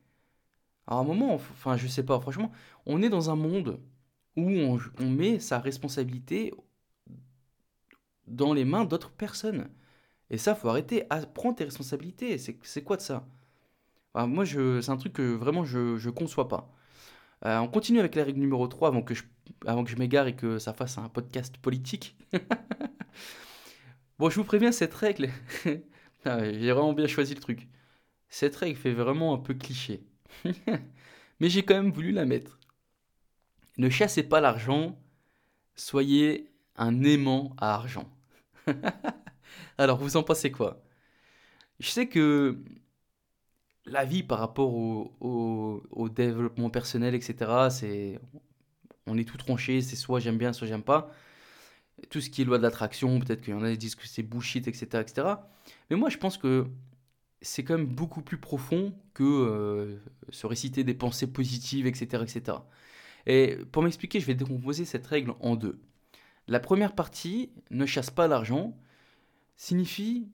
[0.90, 2.52] À un moment, enfin, je sais pas, franchement,
[2.86, 3.80] on est dans un monde
[4.36, 6.52] où on, met sa responsabilité
[8.26, 9.70] dans les mains d'autres personnes.
[10.30, 11.04] Et ça, faut arrêter.
[11.10, 12.38] à prendre tes responsabilités.
[12.38, 13.26] C'est quoi de ça?
[14.14, 16.72] Moi, c'est un truc que vraiment je, je conçois pas.
[17.46, 19.24] Euh, on continue avec la règle numéro 3 avant que je,
[19.66, 22.16] avant que je m'égare et que ça fasse un podcast politique.
[24.18, 25.30] bon, je vous préviens, cette règle,
[26.24, 27.68] ah j'ai vraiment bien choisi le truc.
[28.28, 30.04] Cette règle fait vraiment un peu cliché.
[31.40, 32.58] Mais j'ai quand même voulu la mettre.
[33.78, 34.98] Ne chassez pas l'argent,
[35.74, 38.10] soyez un aimant à argent.
[39.78, 40.82] Alors, vous en pensez quoi?
[41.78, 42.62] Je sais que
[43.86, 48.20] la vie par rapport au, développement personnel, etc., c'est,
[49.06, 51.10] on est tout tranché, c'est soit j'aime bien, soit j'aime pas.
[52.10, 54.06] Tout ce qui est loi de l'attraction, peut-être qu'il y en a qui disent que
[54.06, 55.28] c'est bullshit, etc., etc.
[55.90, 56.66] Mais moi, je pense que
[57.42, 59.98] c'est quand même beaucoup plus profond que euh,
[60.30, 62.58] se réciter des pensées positives, etc., etc.
[63.26, 65.80] Et pour m'expliquer, je vais décomposer cette règle en deux.
[66.48, 68.76] La première partie, ne chasse pas l'argent,
[69.56, 70.28] signifie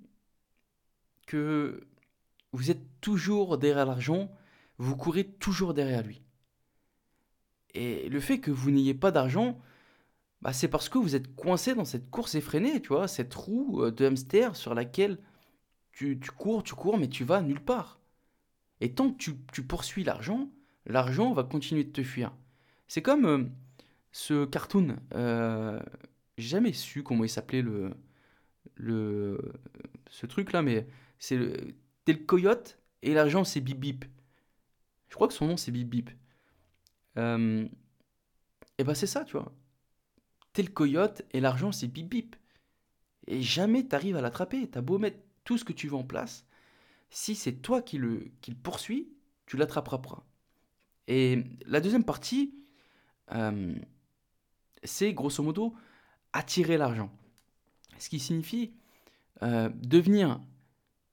[1.26, 1.86] que
[2.52, 4.30] vous êtes toujours derrière l'argent
[4.78, 6.22] vous courez toujours derrière lui.
[7.74, 9.58] Et le fait que vous n'ayez pas d'argent,
[10.42, 13.82] bah, c'est parce que vous êtes coincé dans cette course effrénée, tu vois, cette roue
[13.82, 15.18] euh, de hamster sur laquelle
[15.96, 18.00] tu, cours, tu cours, mais tu vas nulle part.
[18.80, 20.50] Et tant que tu, poursuis l'argent,
[20.84, 22.34] l'argent va continuer de te fuir.
[22.86, 23.44] C'est comme euh,
[24.12, 24.96] ce cartoon.
[25.14, 25.80] Euh,
[26.36, 27.94] jamais su comment il s'appelait le,
[28.74, 29.40] le,
[30.10, 30.86] ce truc-là, mais
[31.18, 34.04] c'est le, t'es le coyote et l'argent c'est Bip Bip.
[35.08, 36.10] Je crois que son nom c'est Bip Bip.
[37.16, 37.66] Euh,
[38.76, 39.50] et ben c'est ça, tu vois.
[40.52, 42.36] T'es le coyote et l'argent c'est Bip Bip.
[43.28, 44.68] Et jamais t'arrives à l'attraper.
[44.68, 46.44] T'as beau mettre tout ce que tu veux en place.
[47.08, 48.30] Si c'est toi qui le,
[48.62, 49.08] poursuis,
[49.46, 50.26] tu l'attraperas pas.
[51.08, 52.54] Et la deuxième partie,
[53.32, 53.74] euh,
[54.82, 55.74] c'est grosso modo
[56.34, 57.10] attirer l'argent.
[57.98, 58.74] Ce qui signifie
[59.42, 60.40] euh, devenir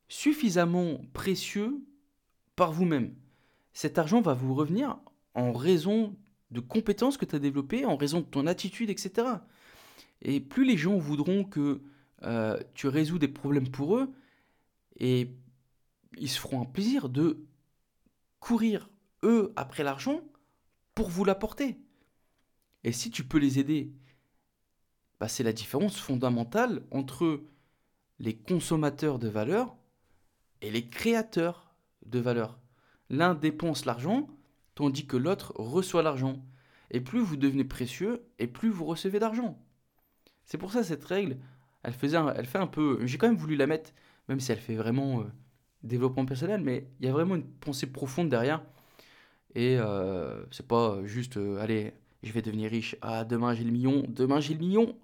[0.10, 1.82] suffisamment précieux
[2.56, 3.16] par vous-même.
[3.74, 4.98] Cet argent va vous revenir
[5.36, 6.16] en raison
[6.52, 9.28] de compétences que tu as développées, en raison de ton attitude, etc.
[10.22, 11.82] Et plus les gens voudront que
[12.24, 14.14] euh, tu résous des problèmes pour eux,
[14.98, 15.36] et
[16.18, 17.46] ils se feront un plaisir de
[18.40, 18.90] courir,
[19.24, 20.22] eux, après l'argent
[20.96, 21.80] pour vous l'apporter.
[22.84, 23.92] Et si tu peux les aider,
[25.20, 27.44] bah, c'est la différence fondamentale entre
[28.20, 29.76] les consommateurs de valeur
[30.62, 31.76] et les créateurs
[32.06, 32.60] de valeur.
[33.10, 34.28] L'un dépense l'argent,
[34.76, 36.44] tandis que l'autre reçoit l'argent.
[36.92, 39.58] Et plus vous devenez précieux, et plus vous recevez d'argent.
[40.46, 41.38] C'est pour ça cette règle,
[41.84, 41.94] elle,
[42.36, 43.06] elle fait un peu...
[43.06, 43.94] J'ai quand même voulu la mettre,
[44.30, 45.26] même si elle fait vraiment euh,
[45.84, 48.64] développement personnel, mais il y a vraiment une pensée profonde derrière.
[49.56, 53.72] Et euh, c'est pas juste, euh, allez, je vais devenir riche, ah, demain j'ai le
[53.72, 54.98] million, demain j'ai le million.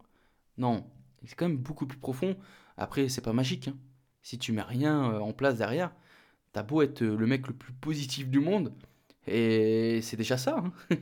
[0.57, 0.85] Non,
[1.25, 2.35] c'est quand même beaucoup plus profond.
[2.77, 3.67] Après, c'est pas magique.
[3.69, 3.77] Hein.
[4.23, 5.93] Si tu mets rien en place derrière,
[6.53, 8.73] t'as beau être le mec le plus positif du monde,
[9.27, 10.57] et c'est déjà ça.
[10.57, 10.73] Hein.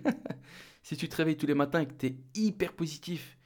[0.84, 3.38] si tu te réveilles tous les matins et que tu es hyper positif,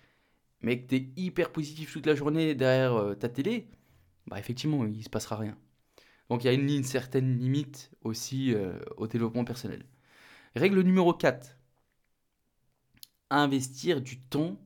[0.61, 3.67] mais que tu es hyper positif toute la journée derrière euh, ta télé,
[4.31, 5.57] bah effectivement, il se passera rien.
[6.29, 9.85] Donc il y a une, certaine limite aussi euh, au développement personnel.
[10.55, 11.57] Règle numéro 4.
[13.29, 14.57] Investir du temps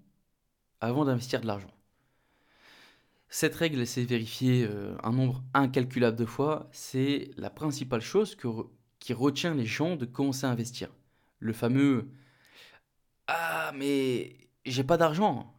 [0.81, 1.71] avant d'investir de l'argent.
[3.29, 6.69] Cette règle s'est vérifiée euh, un nombre incalculable de fois.
[6.71, 8.37] C'est la principale chose
[8.99, 10.89] qui retient les gens de commencer à investir.
[11.39, 12.11] Le fameux
[13.27, 15.51] Ah, mais j'ai pas d'argent.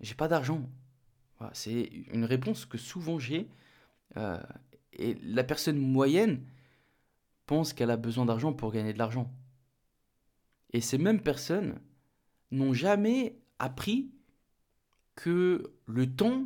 [0.00, 0.70] J'ai pas d'argent.
[1.52, 3.48] C'est une réponse que souvent j'ai.
[4.16, 4.38] Euh,
[4.92, 6.44] et la personne moyenne
[7.46, 9.32] pense qu'elle a besoin d'argent pour gagner de l'argent.
[10.72, 11.80] Et ces mêmes personnes
[12.50, 14.10] n'ont jamais appris
[15.14, 16.44] que le temps,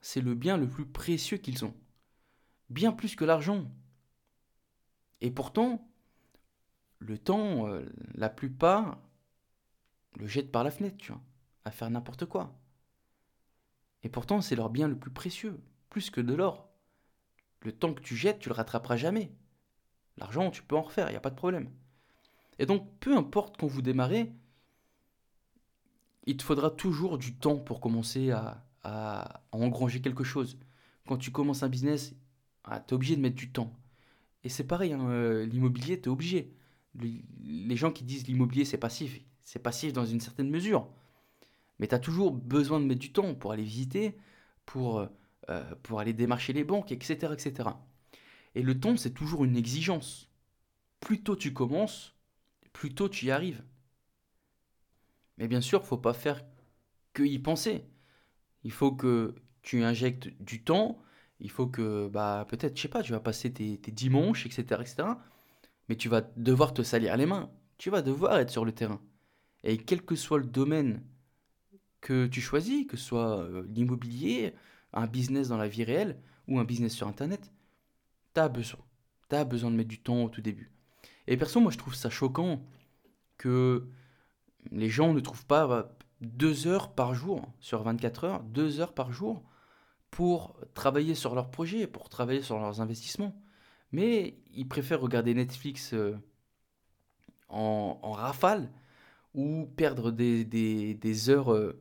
[0.00, 1.74] c'est le bien le plus précieux qu'ils ont.
[2.70, 3.70] Bien plus que l'argent.
[5.20, 5.86] Et pourtant,
[6.98, 7.84] le temps, euh,
[8.14, 8.98] la plupart
[10.16, 11.22] le jettent par la fenêtre, tu vois,
[11.64, 12.58] à faire n'importe quoi.
[14.04, 16.68] Et pourtant, c'est leur bien le plus précieux, plus que de l'or.
[17.62, 19.32] Le temps que tu jettes, tu le rattraperas jamais.
[20.18, 21.70] L'argent, tu peux en refaire, il n'y a pas de problème.
[22.58, 24.32] Et donc, peu importe quand vous démarrez,
[26.26, 28.60] il te faudra toujours du temps pour commencer à,
[29.50, 30.58] engranger quelque chose.
[31.08, 32.14] Quand tu commences un business,
[32.64, 33.72] ah, tu es obligé de mettre du temps.
[34.42, 36.54] Et c'est pareil, hein, euh, l'immobilier, tu es obligé.
[37.00, 39.18] Les gens qui disent l'immobilier, c'est passif.
[39.42, 40.86] C'est passif dans une certaine mesure.
[41.78, 44.16] Mais tu as toujours besoin de mettre du temps pour aller visiter,
[44.66, 45.06] pour, euh,
[45.50, 47.70] euh, pour aller démarcher les banques, etc., etc.
[48.54, 50.30] Et le temps, c'est toujours une exigence.
[51.00, 52.14] Plus tôt tu commences,
[52.72, 53.62] plus tôt tu y arrives.
[55.38, 56.44] Mais bien sûr, faut pas faire
[57.12, 57.84] que y penser.
[58.62, 61.02] Il faut que tu injectes du temps,
[61.40, 65.08] il faut que, bah, peut-être, je sais pas, tu vas passer tes, dimanches, etc., etc.
[65.88, 67.50] Mais tu vas devoir te salir les mains.
[67.78, 69.00] Tu vas devoir être sur le terrain.
[69.64, 71.02] Et quel que soit le domaine
[72.04, 74.54] que tu choisis, que ce soit euh, l'immobilier,
[74.92, 77.50] un business dans la vie réelle ou un business sur Internet,
[78.34, 78.80] tu as besoin.
[79.30, 80.70] Tu as besoin de mettre du temps au tout début.
[81.26, 82.62] Et perso, moi, je trouve ça choquant
[83.38, 83.88] que
[84.70, 88.92] les gens ne trouvent pas bah, deux heures par jour, sur 24 heures, deux heures
[88.92, 89.42] par jour,
[90.10, 93.34] pour travailler sur leurs projets, pour travailler sur leurs investissements.
[93.92, 96.18] Mais ils préfèrent regarder Netflix euh,
[97.48, 98.70] en, rafale
[99.32, 101.74] ou perdre des, heures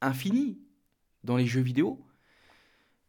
[0.00, 0.60] infinies
[1.24, 2.04] dans les jeux vidéo.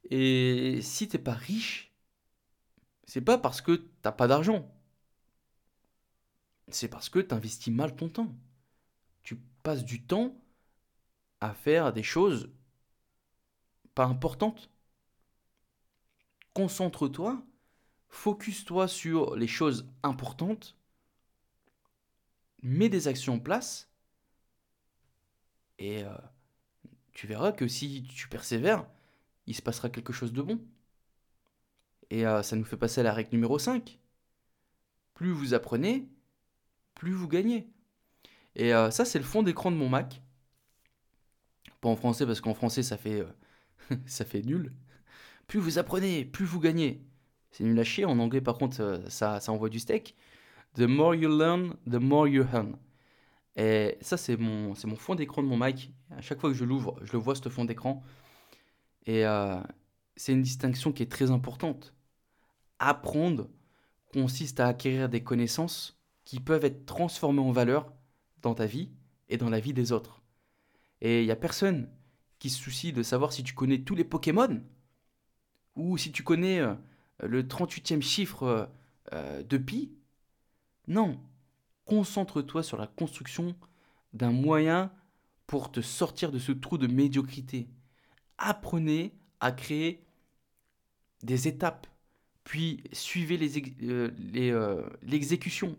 [0.10, 1.94] Et si t'es pas riche,
[3.06, 4.74] c'est pas parce que t'as pas d'argent.
[6.70, 8.36] C'est parce que tu investis mal ton temps.
[9.24, 10.36] Tu passes du temps
[11.42, 12.52] à faire des choses
[13.96, 14.70] pas importante.
[16.54, 17.44] Concentre-toi
[18.10, 20.78] Focus-toi sur les choses importantes.
[22.62, 23.90] Mets des actions en place.
[25.80, 26.14] Et euh,
[27.14, 28.86] tu verras que si tu persévères,
[29.48, 30.60] il se passera quelque chose de bon.
[32.10, 34.00] Et euh, ça nous fait passer à la règle numéro 5.
[35.14, 36.10] Plus vous apprenez,
[36.96, 37.70] plus vous gagnez.
[38.56, 40.22] Et euh, ça, c'est le fond d'écran de mon Mac.
[41.80, 44.74] Pas en français, parce qu'en français, ça fait, euh, ça fait nul.
[45.48, 47.02] Plus vous apprenez, plus vous gagnez.
[47.52, 48.06] C'est nul à chier.
[48.06, 50.16] En anglais, par contre, ça, ça envoie du steak.
[50.76, 52.78] The more you learn, the more you earn.
[53.56, 55.92] Et ça, c'est mon, fond d'écran de mon Mac.
[56.10, 58.04] À chaque fois que je l'ouvre, je le vois, ce fond d'écran.
[59.06, 59.24] Et
[60.16, 61.94] c'est une distinction qui est très importante
[62.82, 63.48] apprendre
[64.12, 67.94] consiste à acquérir des connaissances qui peuvent être transformées en valeur
[68.42, 68.90] dans ta vie
[69.30, 70.22] et dans la vie des autres.
[71.00, 71.90] Et il n'y a personne
[72.40, 74.62] qui se soucie de savoir si tu connais tous les Pokémon
[75.76, 76.74] ou si tu connais euh,
[77.24, 78.66] le 38e chiffre euh,
[79.14, 79.94] euh, de pi.
[80.88, 81.20] Non,
[81.92, 83.54] concentre-toi sur la construction
[84.14, 84.94] d'un moyen
[85.46, 87.68] pour te sortir de ce trou de médiocrité.
[88.38, 90.02] Apprenez à créer
[91.22, 91.88] des étapes
[92.46, 93.38] puis suivez
[93.84, 95.78] euh, euh, l'exécution.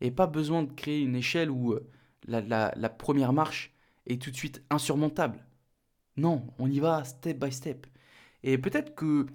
[0.00, 1.88] Les, et pas besoin de créer une échelle où euh,
[2.28, 3.74] la, première marche
[4.06, 5.44] est tout de suite insurmontable.
[6.16, 7.88] Non, on y va step by step.
[8.44, 9.26] Et peut-être que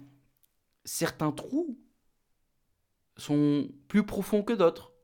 [0.86, 1.78] certains trous
[3.18, 4.94] sont plus profonds que d'autres.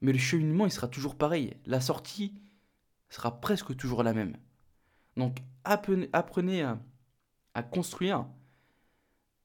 [0.00, 1.56] Mais le cheminement, il sera toujours pareil.
[1.66, 2.34] La sortie
[3.10, 4.36] sera presque toujours la même.
[5.16, 6.62] Donc apprenez,
[7.54, 8.26] à construire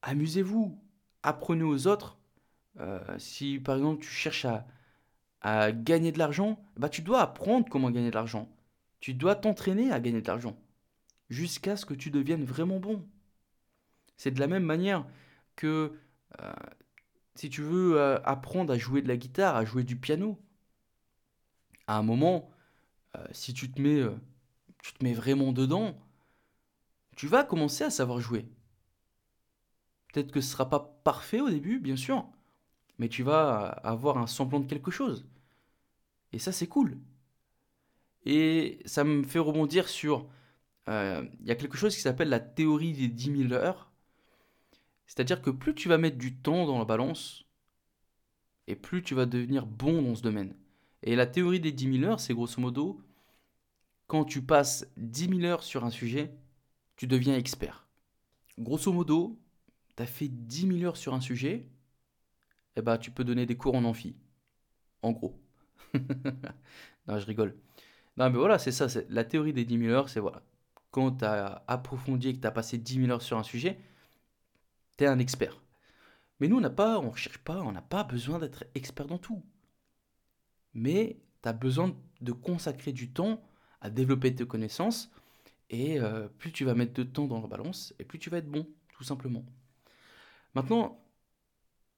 [0.04, 0.78] amusez-vous,
[1.22, 2.18] apprenez aux autres.
[2.80, 4.46] Euh, si par exemple tu cherches
[5.40, 8.48] à, gagner de l'argent, bah tu dois apprendre comment gagner de l'argent.
[9.00, 10.56] Tu dois t'entraîner à gagner de l'argent
[11.28, 13.06] jusqu'à ce que tu deviennes vraiment bon.
[14.16, 15.04] C'est de la même manière
[15.56, 15.92] que
[16.40, 16.52] euh,
[17.34, 20.38] si tu veux euh, apprendre à jouer de la guitare, à jouer du piano,
[21.86, 22.50] à un moment,
[23.32, 24.02] si tu te mets,
[24.82, 25.96] tu te mets vraiment dedans,
[27.16, 28.46] tu vas commencer à savoir jouer.
[30.12, 32.26] Peut-être que ce ne sera pas parfait au début, bien sûr,
[32.98, 35.26] mais tu vas avoir un semblant de quelque chose.
[36.32, 36.98] Et ça, c'est cool.
[38.24, 40.28] Et ça me fait rebondir sur...
[40.88, 43.90] Euh, il y a quelque chose qui s'appelle la théorie des 10 000 heures.
[45.06, 47.44] C'est-à-dire que plus tu vas mettre du temps dans la balance,
[48.66, 50.54] et plus tu vas devenir bon dans ce domaine.
[51.04, 52.98] Et la théorie des 10 000 heures, c'est grosso modo,
[54.06, 56.34] quand tu passes 10 000 heures sur un sujet,
[56.96, 57.86] tu deviens expert.
[58.58, 59.38] Grosso modo,
[59.96, 61.68] tu as fait 10 000 heures sur un sujet,
[62.76, 64.16] eh ben, tu peux donner des cours en amphi.
[65.02, 65.38] En gros.
[67.06, 67.54] non, je rigole.
[68.16, 68.86] Non, mais voilà, c'est ça.
[69.10, 70.42] La théorie des 10 000 heures, c'est voilà.
[70.90, 73.78] Quand tu as approfondi et que tu as passé 10 000 heures sur un sujet,
[74.96, 75.60] tu es un expert.
[76.40, 79.18] Mais nous, on n'a pas, on cherche pas, on n'a pas besoin d'être expert dans
[79.18, 79.42] tout.
[80.74, 83.42] Mais tu as besoin de consacrer du temps
[83.80, 85.10] à développer tes connaissances.
[85.70, 88.38] Et euh, plus tu vas mettre de temps dans la balance, et plus tu vas
[88.38, 89.44] être bon, tout simplement.
[90.54, 91.02] Maintenant,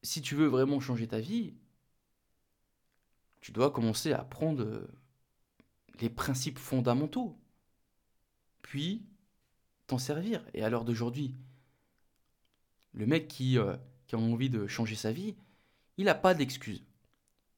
[0.03, 1.53] si tu veux vraiment changer ta vie,
[3.41, 4.87] tu dois commencer à apprendre euh,
[5.99, 7.37] les principes fondamentaux,
[8.61, 9.05] puis
[9.85, 10.43] t'en servir.
[10.53, 11.35] Et à l'heure d'aujourd'hui,
[12.93, 13.75] le mec qui, euh,
[14.07, 15.35] qui, a envie de changer sa vie,
[15.97, 16.83] il n'a pas d'excuses.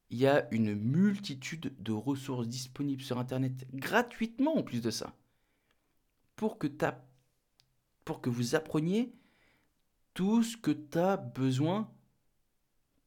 [0.10, 5.16] Il y a une multitude de ressources disponibles sur Internet, gratuitement en plus de ça,
[6.36, 6.68] pour que,
[8.06, 9.14] pour que vous appreniez
[10.14, 11.92] tout ce que tu as besoin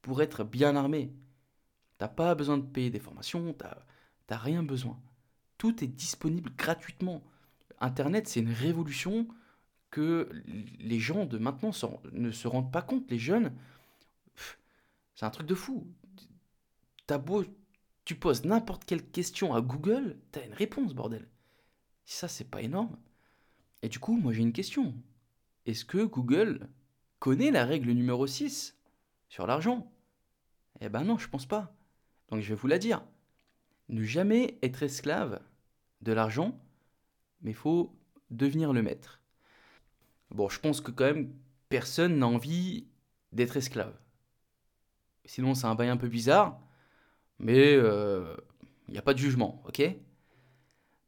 [0.01, 1.12] pour être bien armé.
[1.99, 3.65] Tu n'as pas besoin de payer des formations, tu
[4.31, 5.01] n'as rien besoin.
[5.59, 7.23] Tout est disponible gratuitement.
[7.81, 9.29] Internet, c'est une révolution
[9.91, 10.29] que
[10.79, 11.73] les gens de maintenant
[12.12, 13.11] ne se rendent pas compte.
[13.11, 13.53] Les jeunes,
[15.15, 15.87] c'est un truc de fou.
[17.09, 17.45] As beau,
[18.07, 21.29] tu poses n'importe quelle question à Google, tu as une réponse, bordel.
[22.07, 22.97] Ça, c'est pas énorme.
[23.83, 24.95] Et du coup, moi j'ai une question.
[25.67, 26.69] Est-ce que Google
[27.19, 28.79] connaît la règle numéro 6
[29.29, 29.92] sur l'argent?
[30.81, 31.77] Eh ben non, je pense pas.
[32.31, 33.05] Donc je vais vous la dire.
[33.90, 35.42] Ne jamais être esclave
[36.00, 36.59] de l'argent,
[37.42, 37.94] mais faut
[38.31, 39.21] devenir le maître.
[40.31, 41.31] Bon, je pense que quand même,
[41.69, 42.87] personne n'a envie
[43.33, 43.94] d'être esclave.
[45.27, 46.59] Sinon, c'est un bail un peu bizarre,
[47.43, 48.35] mais il euh,
[48.88, 49.83] n'y a pas de jugement, ok?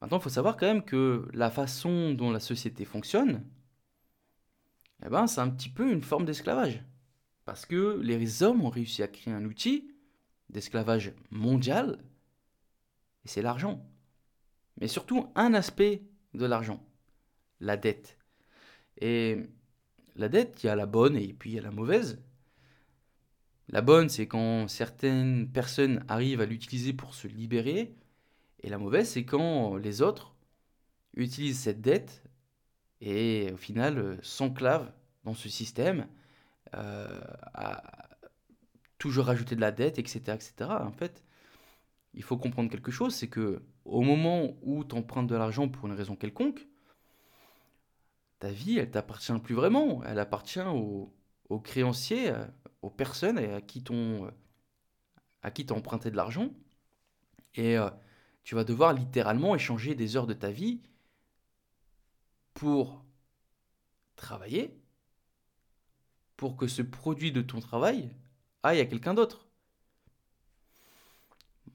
[0.01, 3.43] Maintenant, il faut savoir quand même que la façon dont la société fonctionne,
[5.05, 6.85] eh ben, c'est un petit peu une forme d'esclavage.
[7.45, 9.91] Parce que les hommes ont réussi à créer un outil
[10.51, 11.99] d'esclavage mondial,
[13.25, 13.87] et c'est l'argent.
[14.81, 16.03] Mais surtout un aspect
[16.35, 16.85] de l'argent,
[17.61, 18.19] la dette.
[18.99, 19.39] Et
[20.17, 22.23] la dette, il y a la bonne et puis il y a la mauvaise.
[23.69, 27.95] La bonne, c'est quand certaines personnes arrivent à l'utiliser pour se libérer.
[28.63, 30.35] Et la mauvaise, c'est quand les autres
[31.17, 32.23] utilisent cette dette
[33.01, 34.93] et au final euh, s'enclavent
[35.25, 36.07] dans ce système,
[36.75, 37.21] euh,
[37.55, 37.83] à
[38.99, 40.71] toujours rajouter de la dette, etc., etc.
[40.81, 41.23] En fait,
[42.15, 45.87] il faut comprendre quelque chose, c'est que au moment où tu empruntes de l'argent pour
[45.87, 46.67] une raison quelconque,
[48.39, 50.03] ta vie, elle t'appartient plus vraiment.
[50.05, 50.61] Elle appartient
[51.49, 52.45] aux, créanciers, euh,
[52.83, 54.31] aux personnes à qui t'ont
[55.45, 56.51] à qui t'as emprunté de l'argent.
[57.55, 57.91] Et euh,
[58.43, 60.81] tu vas devoir littéralement échanger des heures de ta vie
[62.55, 63.05] pour
[64.17, 64.77] travailler,
[66.37, 68.11] pour que ce produit de ton travail
[68.63, 69.47] aille à quelqu'un d'autre.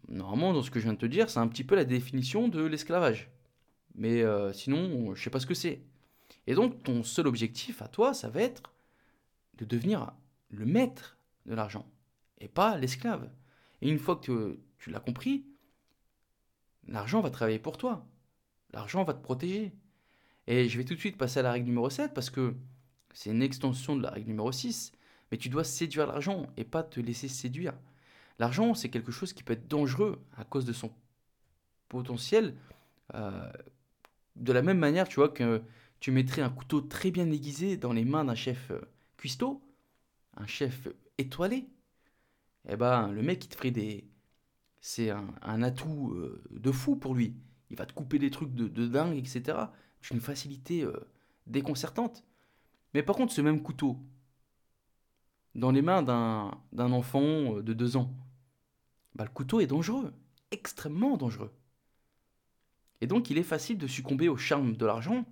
[0.08, 2.48] Normalement, dans ce que je viens de te dire, c'est un petit peu la définition
[2.48, 3.30] de l'esclavage.
[3.94, 5.84] Mais euh, sinon, je sais pas ce que c'est.
[6.48, 8.64] Et donc, ton seul objectif à toi, ça va être
[9.60, 10.14] de devenir
[10.50, 11.86] le maître de l'argent
[12.40, 13.30] et pas l'esclave.
[13.82, 15.46] Et une fois que tu l'as compris,
[16.88, 18.08] l'argent va travailler pour toi.
[18.74, 19.74] L'argent va te protéger.
[20.48, 22.56] Et je vais tout de suite passer à la règle numéro 7 parce que
[23.14, 24.92] c'est une extension de la règle numéro 6.
[25.32, 27.74] Mais tu dois séduire l'argent et pas te laisser séduire.
[28.40, 30.92] L'argent, c'est quelque chose qui peut être dangereux à cause de son
[31.90, 32.56] potentiel.
[33.14, 33.52] Euh,
[34.36, 35.62] de la même manière, tu vois, que
[36.00, 38.82] tu mettrais un couteau très bien aiguisé dans les mains d'un chef euh,
[39.20, 39.62] cuistot,
[40.38, 41.68] un chef étoilé.
[42.70, 44.10] Eh ben, le mec, il te ferait des.
[44.80, 47.36] C'est un, atout euh, de fou pour lui.
[47.70, 49.58] Il va te couper des trucs de, dingue, etc.
[50.02, 50.88] C'est une facilité
[51.46, 52.24] déconcertante.
[52.94, 54.00] Mais par contre, ce même couteau,
[55.54, 58.16] dans les mains d'un enfant de deux ans,
[59.16, 60.14] bah, le couteau est dangereux,
[60.52, 61.52] extrêmement dangereux.
[63.02, 65.26] Et donc il est facile de succomber au charme de l'argent,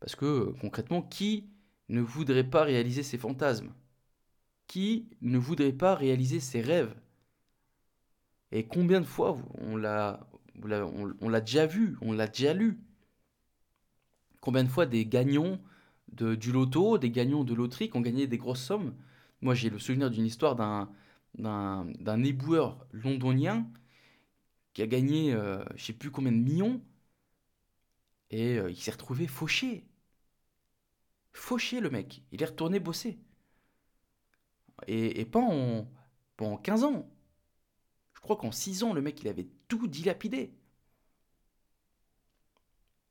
[0.00, 1.51] parce que concrètement, qui
[1.92, 3.72] ne voudrait pas réaliser ses fantasmes.
[4.66, 6.94] Qui ne voudrait pas réaliser ses rêves?
[8.50, 12.80] Et combien de fois on l'a, déjà vu, on l'a déjà lu?
[14.40, 15.60] Combien de fois des gagnants
[16.12, 18.94] de, du loto, des gagnants de loterie qui ont gagné des grosses sommes?
[19.42, 20.88] Moi j'ai le souvenir d'une histoire d'un,
[22.24, 23.66] éboueur londonien
[24.72, 26.80] qui a gagné euh, je sais plus combien de millions
[28.30, 29.84] et euh, il s'est retrouvé fauché.
[31.32, 33.18] Fauché le mec, il est retourné bosser.
[34.86, 35.88] Et, pas en,
[36.36, 37.08] pas 15 ans.
[38.14, 40.52] Je crois qu'en 6 ans, le mec, il avait tout dilapidé.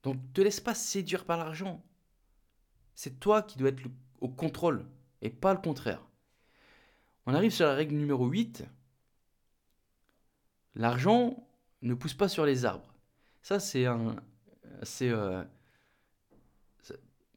[0.04, 1.84] Donc, te laisse pas séduire par l'argent.
[2.96, 3.84] C'est toi qui dois être
[4.20, 4.86] au contrôle
[5.22, 6.06] et pas le contraire.
[7.26, 8.66] On arrive sur la règle numéro 8.
[10.76, 11.48] L'argent
[11.82, 12.94] ne pousse pas sur les arbres.
[13.42, 14.16] Ça, c'est un.
[14.84, 15.10] C'est.
[15.10, 15.44] Euh,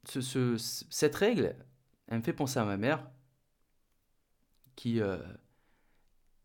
[0.09, 1.57] ce, cette règle,
[2.09, 3.11] elle me fait penser à ma mère
[4.77, 5.19] qui, euh,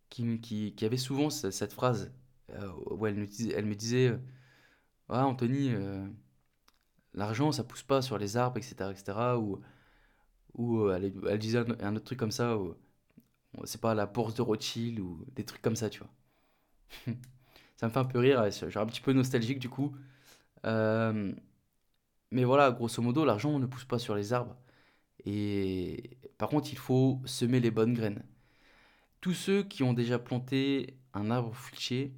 [0.09, 2.11] qui, avait souvent cette, phrase
[2.51, 4.19] euh, où elle me disait, disait
[5.09, 5.71] ah, Anthony,
[7.13, 8.91] l'argent ça pousse pas sur les arbres, etc.
[8.91, 9.17] etc.
[9.37, 9.59] ou,
[10.55, 12.57] ou elle, disait un, autre truc comme ça.
[13.63, 16.09] C'est pas la bourse de Rothschild ou des trucs comme ça, tu vois.
[17.77, 19.95] ça me fait un peu rire, un petit peu nostalgique du coup.
[20.65, 21.33] Euh,
[22.31, 24.55] mais voilà, grosso modo, l'argent ne pousse pas sur les arbres.
[25.25, 28.23] Et par contre, il faut semer les bonnes graines.
[29.21, 32.13] Tous ceux qui ont déjà planté un arbre fruitier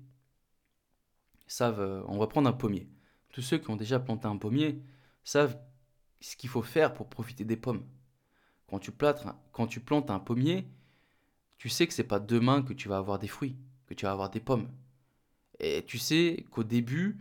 [1.48, 2.88] savent, euh, on va prendre un pommier.
[3.32, 4.82] Tous ceux qui ont déjà planté un pommier
[5.24, 5.58] savent
[6.20, 7.86] ce qu'il faut faire pour profiter des pommes.
[8.68, 10.68] Quand tu, plantes, quand tu plantes un pommier,
[11.58, 13.56] tu sais que c'est pas demain que tu vas avoir des fruits,
[13.88, 14.70] que tu vas avoir des pommes.
[15.60, 17.20] Et tu sais qu'au début,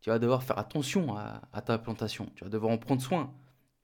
[0.00, 2.26] tu vas devoir faire attention à, ta plantation.
[2.36, 3.34] Tu vas devoir en prendre soin.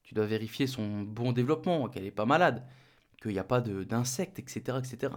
[0.02, 2.64] Tu dois vérifier son bon développement, qu'elle n'est pas malade,
[3.20, 5.14] qu'il n'y a pas d'insectes, etc., etc.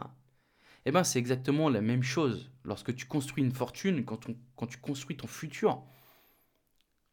[0.85, 5.17] Eh bien, c'est exactement la même chose lorsque tu construis une fortune, quand, tu construis
[5.17, 5.83] ton futur.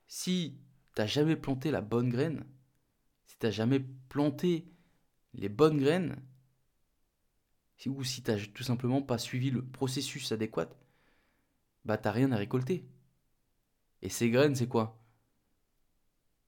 [0.07, 0.57] Si
[0.95, 2.45] tu n'as jamais planté la bonne graine,
[3.27, 4.69] si tu n'as jamais planté
[5.35, 6.17] les bonnes graines,
[7.87, 10.71] ou si tu n'as tout simplement pas suivi le processus adéquat,
[11.85, 12.87] bah t'as rien à récolter.
[14.05, 15.03] Et ces graines, c'est quoi?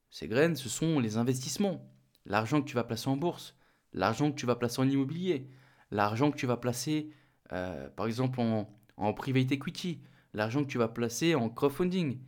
[0.09, 1.91] Ces graines, ce sont les investissements.
[2.25, 3.57] L'argent que tu vas placer en bourse,
[3.91, 5.49] l'argent que tu vas placer en immobilier,
[5.91, 7.11] l'argent que tu vas placer,
[7.51, 10.01] euh, par exemple, en, en private equity,
[10.33, 12.19] l'argent que tu vas placer en crowdfunding,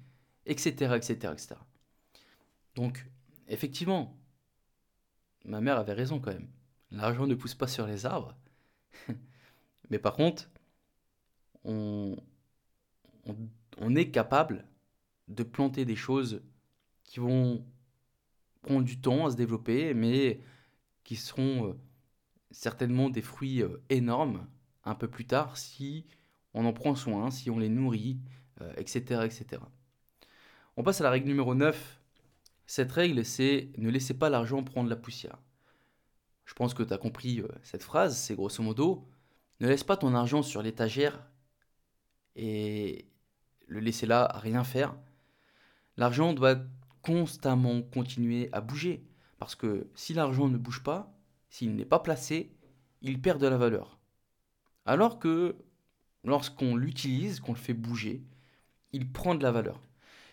[0.46, 1.56] etc., etc., etc.
[2.76, 3.06] Donc,
[3.48, 4.18] effectivement,
[5.46, 6.50] ma mère avait raison quand même.
[6.92, 8.36] L'argent ne pousse pas sur les arbres.
[9.90, 10.50] Mais par contre,
[11.64, 12.18] on,
[13.78, 14.66] on, est capable
[15.30, 16.42] de planter des choses
[17.04, 17.66] qui vont
[18.62, 20.42] prendre du temps à se développer, mais
[21.04, 21.74] qui seront euh,
[22.52, 24.48] certainement des fruits euh, énormes
[24.84, 26.06] un peu plus tard si
[26.54, 28.20] on en prend soin, si on les nourrit,
[28.78, 29.62] etc., euh, etc.
[30.78, 32.00] On passe à la règle numéro 9.
[32.66, 35.38] Cette règle, c'est ne laissez pas l'argent prendre la poussière.
[36.46, 39.08] Je pense que tu as compris cette phrase, c'est grosso modo,
[39.60, 41.28] ne laisse pas ton argent sur l'étagère
[42.36, 43.06] et
[43.68, 44.96] le laisser là à rien faire.
[46.00, 46.56] L'argent doit
[47.02, 49.04] constamment continuer à bouger.
[49.38, 51.14] Parce que si l'argent ne bouge pas,
[51.50, 52.56] s'il n'est pas placé,
[53.02, 54.00] il perd de la valeur.
[54.86, 55.58] Alors que
[56.24, 58.24] lorsqu'on l'utilise, qu'on le fait bouger,
[58.94, 59.82] il prend de la valeur.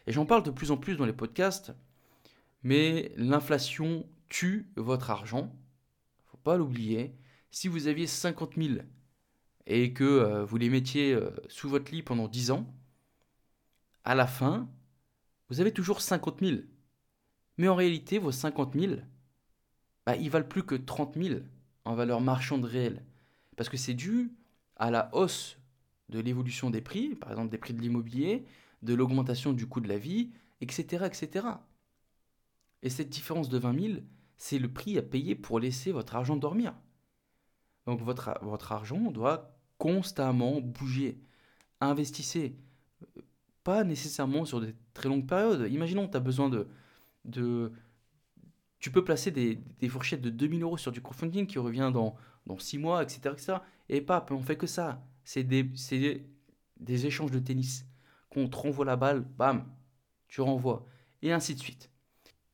[0.07, 1.75] Et j'en parle de plus en plus dans les podcasts,
[2.63, 5.53] mais l'inflation tue votre argent.
[6.27, 7.17] Faut pas l'oublier.
[7.51, 8.79] Si vous aviez 50 000
[9.67, 12.73] et que euh, vous les mettiez euh, sous votre lit pendant 10 ans,
[14.05, 14.69] à la fin,
[15.49, 16.61] vous avez toujours 50 000.
[17.59, 18.95] Mais en réalité, vos 50 000,
[20.05, 21.41] bah, ils valent plus que 30 000
[21.85, 23.05] en valeur marchande réelle.
[23.57, 24.33] Parce que c'est dû
[24.77, 25.59] à la hausse
[26.09, 28.45] de l'évolution des prix, par exemple des prix de l'immobilier,
[28.83, 30.31] de l'augmentation du coût de la vie,
[30.61, 31.47] etc., etc.
[32.83, 34.01] Et cette différence de 20 000,
[34.37, 36.75] c'est le prix à payer pour laisser votre argent dormir.
[37.87, 41.19] Donc votre, votre argent doit constamment bouger.
[41.81, 42.57] Investissez
[43.65, 45.71] pas nécessairement sur des très longues périodes.
[45.71, 46.67] Imaginons tu as besoin de,
[47.25, 47.73] de...
[48.79, 52.17] Tu peux placer des, fourchettes de 2000 euros sur du crowdfunding qui revient dans,
[52.47, 53.21] dans 6 mois, etc.
[53.33, 53.55] etc.
[53.89, 55.05] Et pas, on fait que ça.
[55.25, 55.71] C'est des,
[56.77, 57.87] des échanges de tennis.
[58.31, 59.67] Qu'on te renvoie la balle, bam,
[60.29, 60.85] tu renvoies.
[61.23, 61.91] Et ainsi de suite.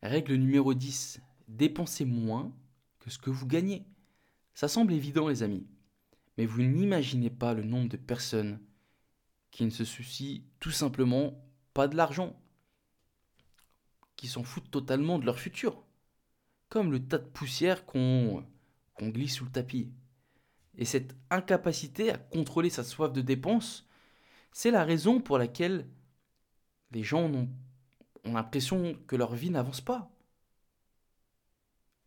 [0.02, 1.20] Règle numéro 10.
[1.48, 2.52] Dépensez moins
[2.98, 3.84] que ce que vous gagnez.
[4.54, 5.66] Ça semble évident les amis.
[6.38, 8.58] Mais vous n'imaginez pas le nombre de personnes
[9.50, 11.34] qui ne se soucient tout simplement
[11.74, 12.38] pas de l'argent,
[14.16, 15.82] qui s'en foutent totalement de leur futur,
[16.68, 18.44] comme le tas de poussière qu'on
[19.00, 19.92] glisse sous le tapis.
[20.76, 23.86] Et cette incapacité à contrôler sa soif de dépense,
[24.52, 25.88] c'est la raison pour laquelle
[26.92, 27.48] les gens ont,
[28.24, 30.10] ont l'impression que leur vie n'avance pas.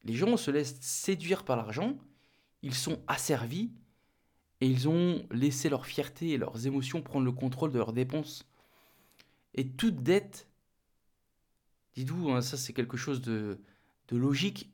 [0.03, 1.97] Les gens se laissent séduire par l'argent,
[2.61, 3.71] ils sont asservis
[4.61, 8.47] et ils ont laissé leur fierté et leurs émotions prendre le contrôle de leurs dépenses.
[9.55, 10.49] Et toute dette,
[11.95, 13.57] dites-vous, hein, ça c'est quelque chose de,
[14.11, 14.69] logique,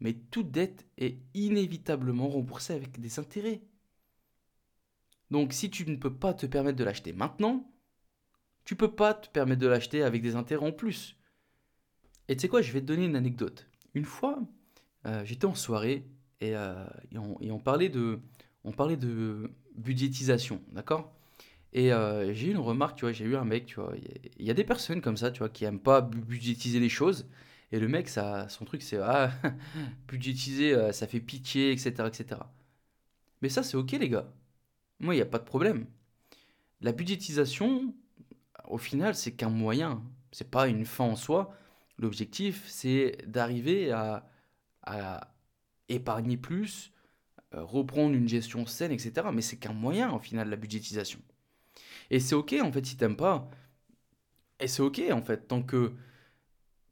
[0.00, 3.62] mais toute dette est inévitablement remboursée avec des intérêts.
[5.30, 7.72] Donc si tu ne peux pas te permettre de l'acheter maintenant,
[8.64, 11.16] tu peux pas te permettre de l'acheter avec des intérêts en plus.
[12.28, 13.68] Et tu sais quoi, je vais te donner une anecdote.
[13.94, 14.42] Une fois,
[15.06, 16.08] euh, j'étais en soirée
[16.40, 21.14] et, euh, on parlait de budgétisation, d'accord?
[21.74, 23.94] Et euh, j'ai eu une remarque, tu vois, j'ai eu un mec, tu vois,
[24.38, 27.28] il y, a des personnes comme ça, tu vois, qui aiment pas budgétiser les choses.
[27.72, 29.32] Et le mec, ça, son truc, c'est ah,
[30.08, 32.40] budgétiser, euh, ça fait pitié, etc., etc.
[33.42, 34.32] Mais ça, c'est ok, les gars.
[35.00, 35.86] Moi, il n'y a pas de problème.
[36.80, 37.94] La budgétisation,
[38.68, 40.02] au final, c'est qu'un moyen.
[40.32, 41.56] C'est pas une fin en soi.
[41.98, 44.28] L'objectif, c'est d'arriver à,
[44.82, 45.34] à
[45.88, 46.92] épargner plus,
[47.54, 49.28] euh, reprendre une gestion saine, etc.
[49.32, 51.20] Mais c'est qu'un moyen, au final, la budgétisation.
[52.14, 53.50] Et c'est ok, en fait, si t'aimes pas.
[54.60, 55.94] Et c'est ok, en fait, tant que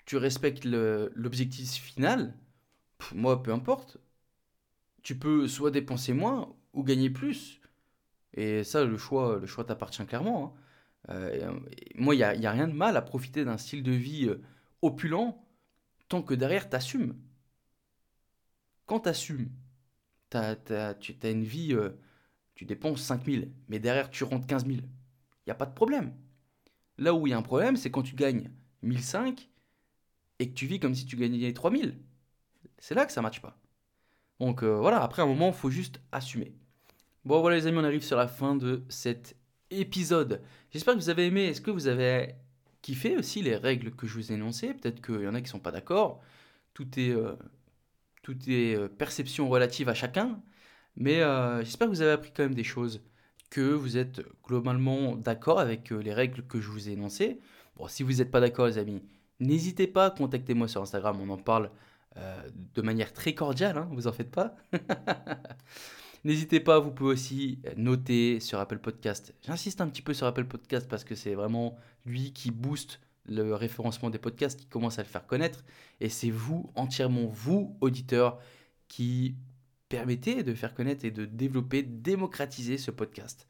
[0.04, 2.34] tu respectes l'objectif final,
[3.14, 3.98] moi, peu importe.
[5.04, 7.60] Tu peux soit dépenser moins ou gagner plus.
[8.34, 10.56] Et ça, le choix, le choix t'appartient clairement.
[11.08, 11.14] Hein.
[11.14, 11.60] Euh,
[11.94, 14.42] moi, il n'y a, a, rien de mal à profiter d'un style de vie euh,
[14.82, 15.36] opulent
[16.08, 17.16] tant que derrière, t'assumes.
[18.86, 19.50] Quand t'assumes
[20.30, 21.90] tu as une vie, euh,
[22.56, 24.78] tu dépenses 5000, mais derrière tu rentres 15 000.
[25.46, 26.14] Il n'y a pas de problème.
[26.98, 28.50] Là où il y a un problème, c'est quand tu gagnes
[28.82, 29.48] 1005
[30.38, 31.98] et que tu vis comme si tu gagnais 3000.
[32.78, 33.58] C'est là que ça ne matche pas.
[34.40, 36.52] Donc euh, voilà, après un moment, il faut juste assumer.
[37.24, 39.36] Bon voilà les amis, on arrive sur la fin de cet
[39.70, 40.42] épisode.
[40.70, 41.44] J'espère que vous avez aimé.
[41.44, 42.34] Est-ce que vous avez
[42.82, 44.74] kiffé aussi les règles que je vous ai énoncées?
[44.74, 46.20] Peut-être qu'il y en a qui ne sont pas d'accord.
[46.74, 47.10] Tout est...
[47.10, 47.36] Euh,
[48.22, 50.40] tout euh, perception relative à chacun,
[50.96, 51.20] mais
[51.64, 53.02] j'espère que vous avez appris quand même des choses,
[53.52, 57.38] que vous êtes globalement d'accord avec euh, les règles que je vous ai énoncées.
[57.76, 59.02] Bon, si vous n'êtes pas d'accord, les amis,
[59.40, 61.70] n'hésitez pas, contactez-moi sur Instagram, on en parle
[62.74, 64.54] de manière très cordiale, hein, vous en faites pas.
[66.24, 69.34] N'hésitez pas, vous pouvez aussi noter sur Apple Podcast.
[69.46, 73.54] J'insiste un petit peu sur Apple Podcast parce que c'est vraiment lui qui booste le
[73.54, 75.64] référencement des podcasts qui commence à le faire connaître.
[76.00, 78.38] Et c'est vous, entièrement vous, auditeurs,
[78.88, 79.36] qui
[79.92, 83.46] permettez de faire connaître et de développer, démocratiser ce podcast.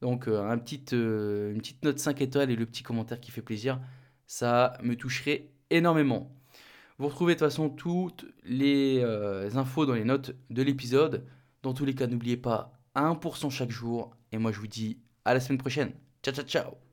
[0.00, 0.58] Donc euh, un
[0.92, 3.80] euh, une petite note 5 étoiles et le petit commentaire qui fait plaisir,
[4.26, 6.34] ça me toucherait énormément.
[6.98, 11.26] Vous retrouvez de toute façon toutes les euh, infos dans les notes de l'épisode.
[11.62, 14.16] Dans tous les cas, n'oubliez pas 1% chaque jour.
[14.32, 15.92] Et moi, je vous dis à la semaine prochaine.
[16.22, 16.83] Ciao, ciao, ciao